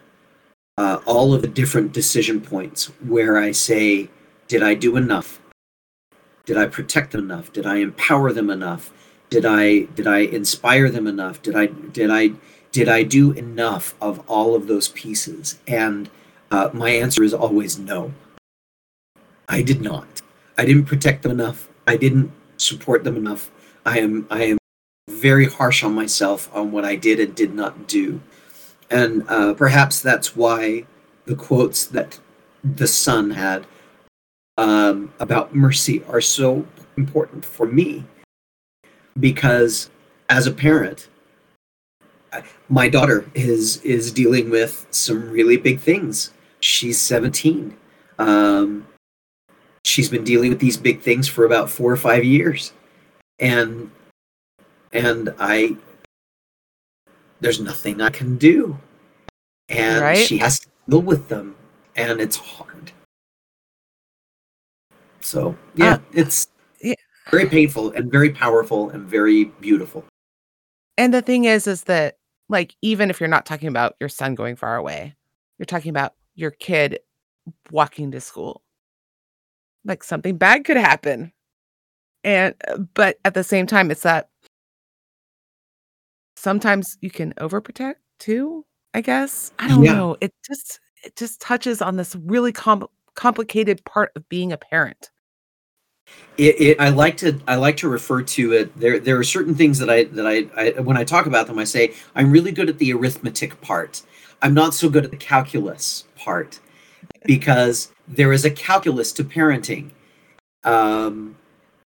[0.78, 4.10] uh, all of the different decision points where I say,
[4.48, 5.40] did I do enough?
[6.46, 7.52] Did I protect them enough?
[7.52, 8.92] Did I empower them enough?
[9.30, 11.42] Did I did I inspire them enough?
[11.42, 12.30] Did I did I
[12.70, 15.58] did I do enough of all of those pieces?
[15.66, 16.08] And
[16.50, 18.12] uh, my answer is always no.
[19.48, 20.22] I did not.
[20.56, 21.68] I didn't protect them enough.
[21.86, 23.50] I didn't support them enough.
[23.84, 24.58] I am I am
[25.10, 28.20] very harsh on myself on what I did and did not do.
[28.88, 30.86] And uh, perhaps that's why
[31.24, 32.20] the quotes that
[32.62, 33.66] the son had
[34.56, 38.04] um, about mercy are so important for me.
[39.18, 39.90] Because
[40.28, 41.08] as a parent,
[42.68, 46.32] my daughter is is dealing with some really big things.
[46.60, 47.76] She's 17.
[48.18, 48.86] Um,
[49.84, 52.72] she's been dealing with these big things for about four or five years,
[53.38, 53.90] and
[54.92, 55.76] and I
[57.40, 58.78] there's nothing I can do,
[59.68, 60.26] and Right.
[60.26, 61.54] she has to deal with them,
[61.94, 62.92] and it's hard.
[65.26, 66.46] So yeah, Uh, it's
[66.80, 66.94] yeah.
[67.30, 70.04] very painful and very powerful and very beautiful.
[70.96, 72.18] And the thing is, is that
[72.48, 75.16] like even if you're not talking about your son going far away,
[75.58, 77.00] you're talking about your kid
[77.72, 78.62] walking to school.
[79.84, 81.32] Like something bad could happen.
[82.22, 84.30] And uh, but at the same time, it's that
[86.36, 88.64] sometimes you can overprotect too,
[88.94, 89.50] I guess.
[89.58, 89.94] I don't Yeah.
[89.94, 90.16] know.
[90.20, 95.10] It just it just touches on this really com- complicated part of being a parent.
[96.38, 98.78] It, it, I like to I like to refer to it.
[98.78, 101.58] There there are certain things that I that I, I when I talk about them,
[101.58, 104.02] I say I'm really good at the arithmetic part.
[104.42, 106.60] I'm not so good at the calculus part
[107.24, 109.90] because there is a calculus to parenting,
[110.64, 111.36] um,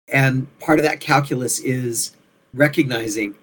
[0.08, 2.16] and part of that calculus is
[2.54, 3.36] recognizing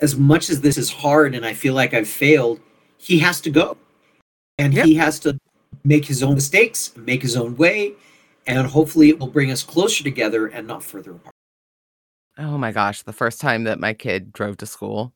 [0.00, 2.58] as much as this is hard and I feel like I've failed,
[2.96, 3.76] he has to go,
[4.56, 4.86] and Yep.
[4.86, 5.38] he has to
[5.84, 7.92] make his own mistakes, make his own way,
[8.46, 11.34] and hopefully it will bring us closer together and not further apart.
[12.38, 15.12] Oh my gosh, the first time that my kid drove to school,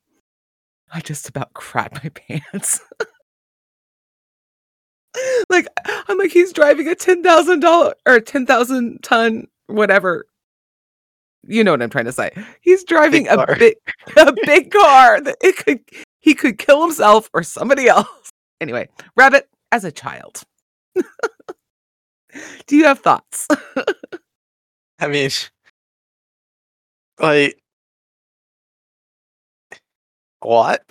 [0.93, 2.09] I just about crapped my
[2.41, 2.81] pants.
[5.49, 5.67] like
[6.07, 10.25] I'm like he's driving a ten thousand dollar or ten thousand ton whatever.
[11.47, 12.31] You know what I'm trying to say.
[12.61, 13.55] He's driving Big a car.
[13.57, 13.75] big
[14.17, 15.79] a big car that it could
[16.19, 18.07] he could kill himself or somebody else.
[18.61, 20.43] Anyway, Rabbit as a child.
[22.67, 23.47] Do you have thoughts?
[24.99, 25.29] I mean,
[27.19, 27.59] like,
[30.41, 30.83] what?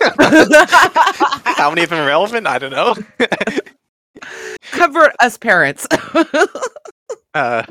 [0.00, 2.46] How many of them are relevant?
[2.46, 2.94] I don't know.
[4.72, 5.86] Cover us parents.
[7.34, 7.62] uh,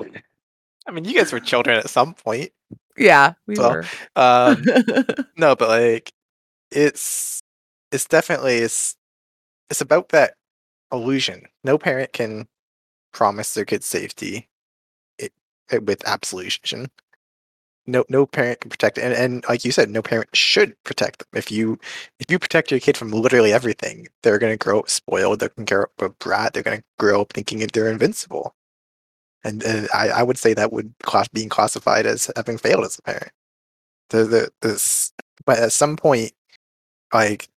[0.88, 2.51] I mean, you guys were children at some point.
[2.97, 3.86] yeah, we So, were.
[4.15, 4.63] Um,
[5.38, 6.11] no, but like,
[6.71, 7.41] it's
[7.91, 8.95] it's definitely it's
[9.69, 10.34] it's about that
[10.91, 11.45] illusion.
[11.63, 12.47] No parent can
[13.14, 14.49] promise their kid's safety
[15.20, 15.34] it,
[15.72, 16.89] it- with absolution.
[17.88, 21.28] No, no parent can protect, and, and like you said, no parent should protect them.
[21.34, 21.80] If you
[22.20, 25.39] if you protect your kid from literally everything, they're gonna grow up spoiled.
[25.39, 26.53] They're gonna grow up a brat.
[26.53, 28.55] They're gonna grow up thinking they're invincible.
[29.43, 32.99] And, and I, I would say that would class being classified as having failed as
[32.99, 33.32] a parent.
[34.09, 35.14] The, the this,
[35.45, 36.34] but at some point,
[37.14, 37.49] like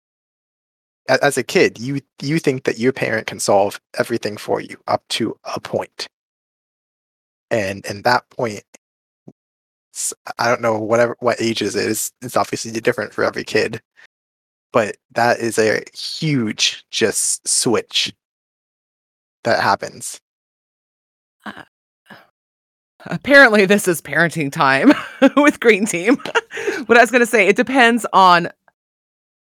[1.08, 5.04] as a kid, you you think that your parent can solve everything for you up
[5.10, 6.08] to a point,
[7.52, 8.64] and and that point,
[10.38, 12.12] I don't know whatever what ages it is.
[12.22, 13.82] It's obviously different for every kid,
[14.72, 18.14] but that is a huge just switch
[19.44, 20.20] that happens.
[21.46, 21.64] Uh,
[23.06, 24.94] apparently, this is parenting time
[25.38, 26.16] with Green Team.
[26.86, 28.50] what I was going to say, it depends on.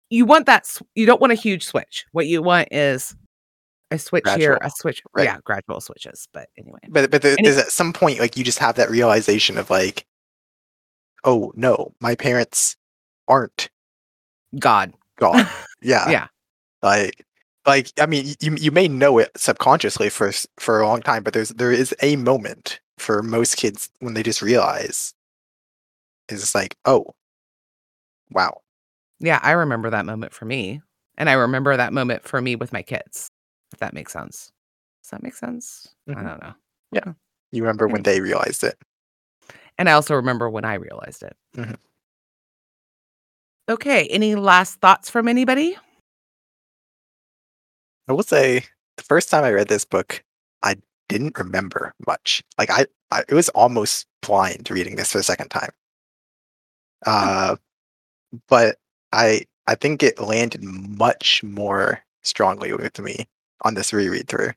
[0.09, 0.67] You want that.
[0.95, 2.05] You don't want a huge switch.
[2.11, 3.15] What you want is
[3.91, 5.01] a switch here, a switch.
[5.13, 5.25] right.
[5.25, 6.27] Yeah, gradual switches.
[6.33, 9.57] But anyway, But but it- there's at some point like you just have that realization
[9.57, 10.05] of like,
[11.23, 12.75] oh no, my parents
[13.27, 13.69] aren't
[14.59, 14.93] God.
[15.17, 15.47] God.
[15.81, 16.09] Yeah.
[16.09, 16.27] Yeah.
[16.81, 17.23] Like
[17.67, 21.33] like I mean you you may know it subconsciously for for a long time, but
[21.33, 25.13] there's there is a moment for most kids when they just realize
[26.29, 27.13] it's like, oh
[28.31, 28.61] wow.
[29.19, 30.81] Yeah, I remember that moment for me.
[31.17, 33.31] And I remember that moment for me with my kids.
[33.73, 34.51] If that makes sense.
[35.03, 35.87] Does that make sense?
[36.07, 36.27] I Mhm.
[36.27, 36.53] don't know.
[36.91, 37.13] Yeah.
[37.51, 38.77] You remember when they realized it.
[39.77, 41.35] And I also remember when I realized it.
[41.55, 41.77] Mhm.
[43.69, 44.07] Okay.
[44.07, 45.77] Any last thoughts from anybody?
[48.07, 48.63] I will say
[48.95, 50.23] the first time I read this book,
[50.63, 50.75] I
[51.09, 52.43] didn't remember much.
[52.57, 55.71] Like I, I it was almost blind reading this for the second time.
[57.05, 57.55] Uh,
[58.47, 58.77] but
[59.13, 63.27] I I think it landed much more strongly with me
[63.63, 64.51] on this reread through.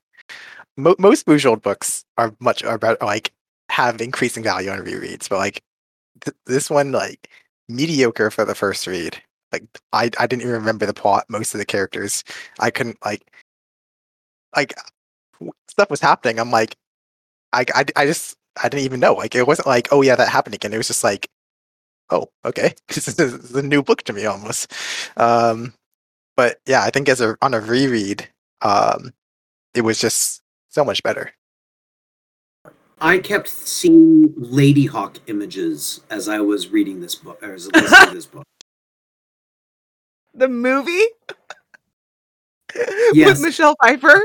[0.76, 3.32] Mo- most Bujold books are much are about like
[3.70, 5.62] have increasing value on rereads, but like
[6.24, 7.30] th- this one like
[7.68, 9.22] mediocre for the first read.
[9.53, 12.24] Like I I didn't even remember the plot, most of the characters.
[12.61, 13.22] I couldn't like
[14.57, 14.74] like
[15.68, 16.38] stuff was happening.
[16.38, 16.76] I'm like,
[17.53, 19.14] I, I, I just I didn't even know.
[19.14, 20.72] Like it wasn't like, oh yeah, that happened again.
[20.72, 21.28] It was just like,
[22.11, 24.72] oh okay, this is, a new book to me almost.
[25.16, 25.74] Um,
[26.36, 28.28] but yeah, I think as a on a reread,
[28.62, 29.12] um,
[29.74, 31.32] it was just so much better.
[33.00, 38.08] I kept seeing Ladyhawke images as I was reading this book, or as I listening
[38.08, 38.44] to this book.
[40.32, 41.06] The movie?
[43.12, 43.26] Yes.
[43.26, 44.22] With Michelle Pfeiffer?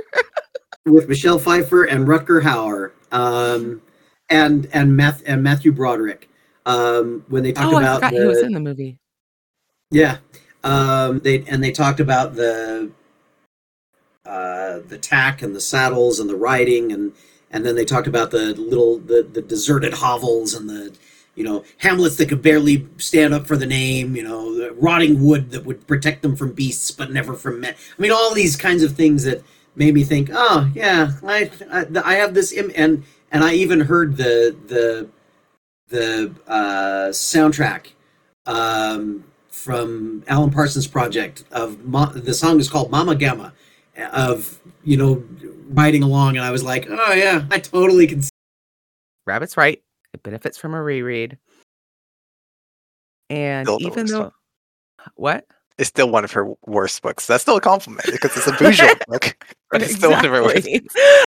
[0.86, 3.81] with Michelle Pfeiffer and Rutger Hauer, um,
[4.29, 6.29] and and Math and Matthew Broderick.
[6.66, 8.97] Um, when they talked Oh, I about forgot the, he was in the movie.
[9.91, 10.18] yeah,
[10.63, 12.89] um, they and they talked about the
[14.26, 17.13] uh, the tack and the saddles and the riding and
[17.51, 20.91] and then they talked about the little the the deserted hovels and the
[21.36, 25.22] you know hamlets that could barely stand up for the name you know the rotting
[25.24, 28.55] wood that would protect them from beasts but never from men i mean all these
[28.55, 29.43] kinds of things that
[29.76, 33.80] made me think oh yeah i i, I have this Im-, and and i even
[33.82, 35.07] heard the the
[35.89, 37.88] the uh soundtrack
[38.45, 43.51] um from alan parsons project of Mo- the song is called Mammagamma
[44.11, 45.23] of you know
[45.69, 48.29] riding along and i was like oh yeah i totally can see
[49.27, 49.81] Rabbit's right.
[50.13, 51.39] It benefits from a reread.
[53.29, 54.31] And Still even though one.
[55.15, 55.45] what?
[55.77, 57.25] It's still one of her worst books.
[57.27, 59.36] That's still a compliment because it's a Bujold book,
[59.71, 60.67] but it's still one of her worst.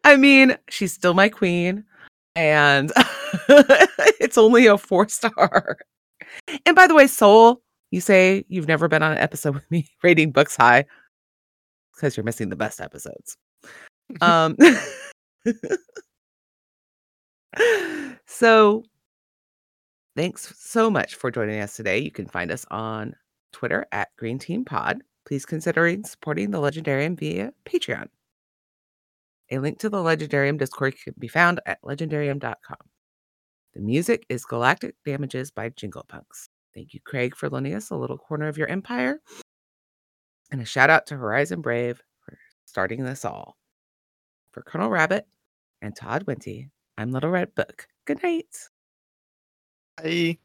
[0.03, 1.85] I mean, she's still my queen,
[2.37, 2.93] and
[4.21, 5.79] it's only a four star.
[6.67, 9.89] And by the way, Soul, you say you've never been on an episode with me
[10.03, 10.85] rating books high
[11.95, 13.37] because you're missing the best episodes.
[14.21, 14.57] Um,
[18.27, 18.85] so
[20.17, 21.99] thanks so much for joining us today.
[21.99, 23.15] You can find us on
[23.53, 25.03] Twitter at Green Team Pod.
[25.27, 28.09] Please consider supporting the Legendarium via Patreon.
[29.51, 32.77] A link to the Legendarium Discord can be found at legendarium.com.
[33.75, 36.49] The music is Galactic Damages by Jingle Punks.
[36.75, 39.21] Thank you, Craig, for lending us a little corner of your empire.
[40.53, 43.57] And a shout out to Horizon Brave for starting this all.
[44.53, 45.27] For Colonel Rabbit
[45.83, 47.89] and Todd Winty, I'm Little Red Book.
[48.05, 48.47] Good night.
[49.97, 50.39] Bye.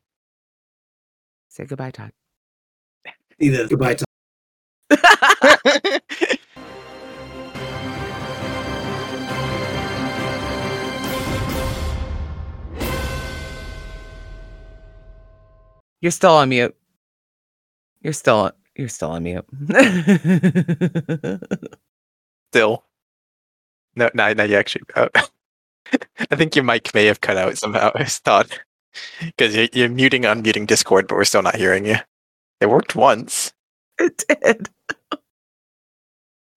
[1.50, 2.12] Say goodbye, Todd.
[3.40, 3.70] See this.
[3.70, 3.96] Goodbye.
[3.96, 4.06] Tom.
[16.02, 16.76] You're still on mute.
[18.02, 19.46] You're still you're still on mute.
[22.52, 22.84] Still.
[23.96, 24.84] No, no, no, you actually.
[24.96, 25.10] Uh,
[26.32, 27.92] I think your mic may have cut out somehow.
[27.96, 28.60] I thought
[29.22, 31.98] because you're, you're muting, unmuting Discord, but we're still not hearing you.
[32.60, 33.54] It worked once.
[34.00, 34.70] it did.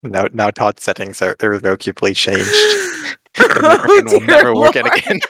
[0.02, 2.48] Now, now Todd's settings are irrevocably changed.
[3.38, 5.20] Oh, and will never work it again.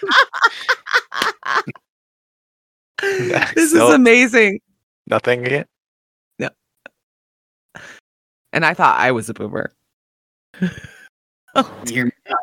[3.55, 4.61] this Still- is amazing.
[5.07, 5.67] Nothing again.
[6.39, 6.51] Yeah.
[8.53, 9.73] And I thought I was a boomer.
[11.87, 12.37] Hear me now.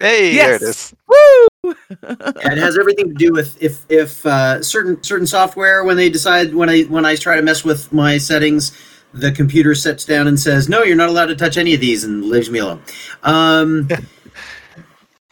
[0.00, 0.94] Hey, there it Yes.
[1.08, 1.74] Woo!
[2.02, 6.10] Yeah, it has everything to do with if if uh, certain certain software when they
[6.10, 8.76] decide when I when I try to mess with my settings,
[9.14, 12.04] the computer sits down and says, "No, you're not allowed to touch any of these,"
[12.04, 12.82] and leaves me alone.
[13.22, 13.88] Um,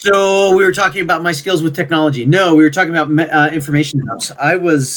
[0.03, 2.27] so we were talking about my skills with technology.
[2.27, 4.33] No, we were talking about uh, information dumps.
[4.37, 4.91] I was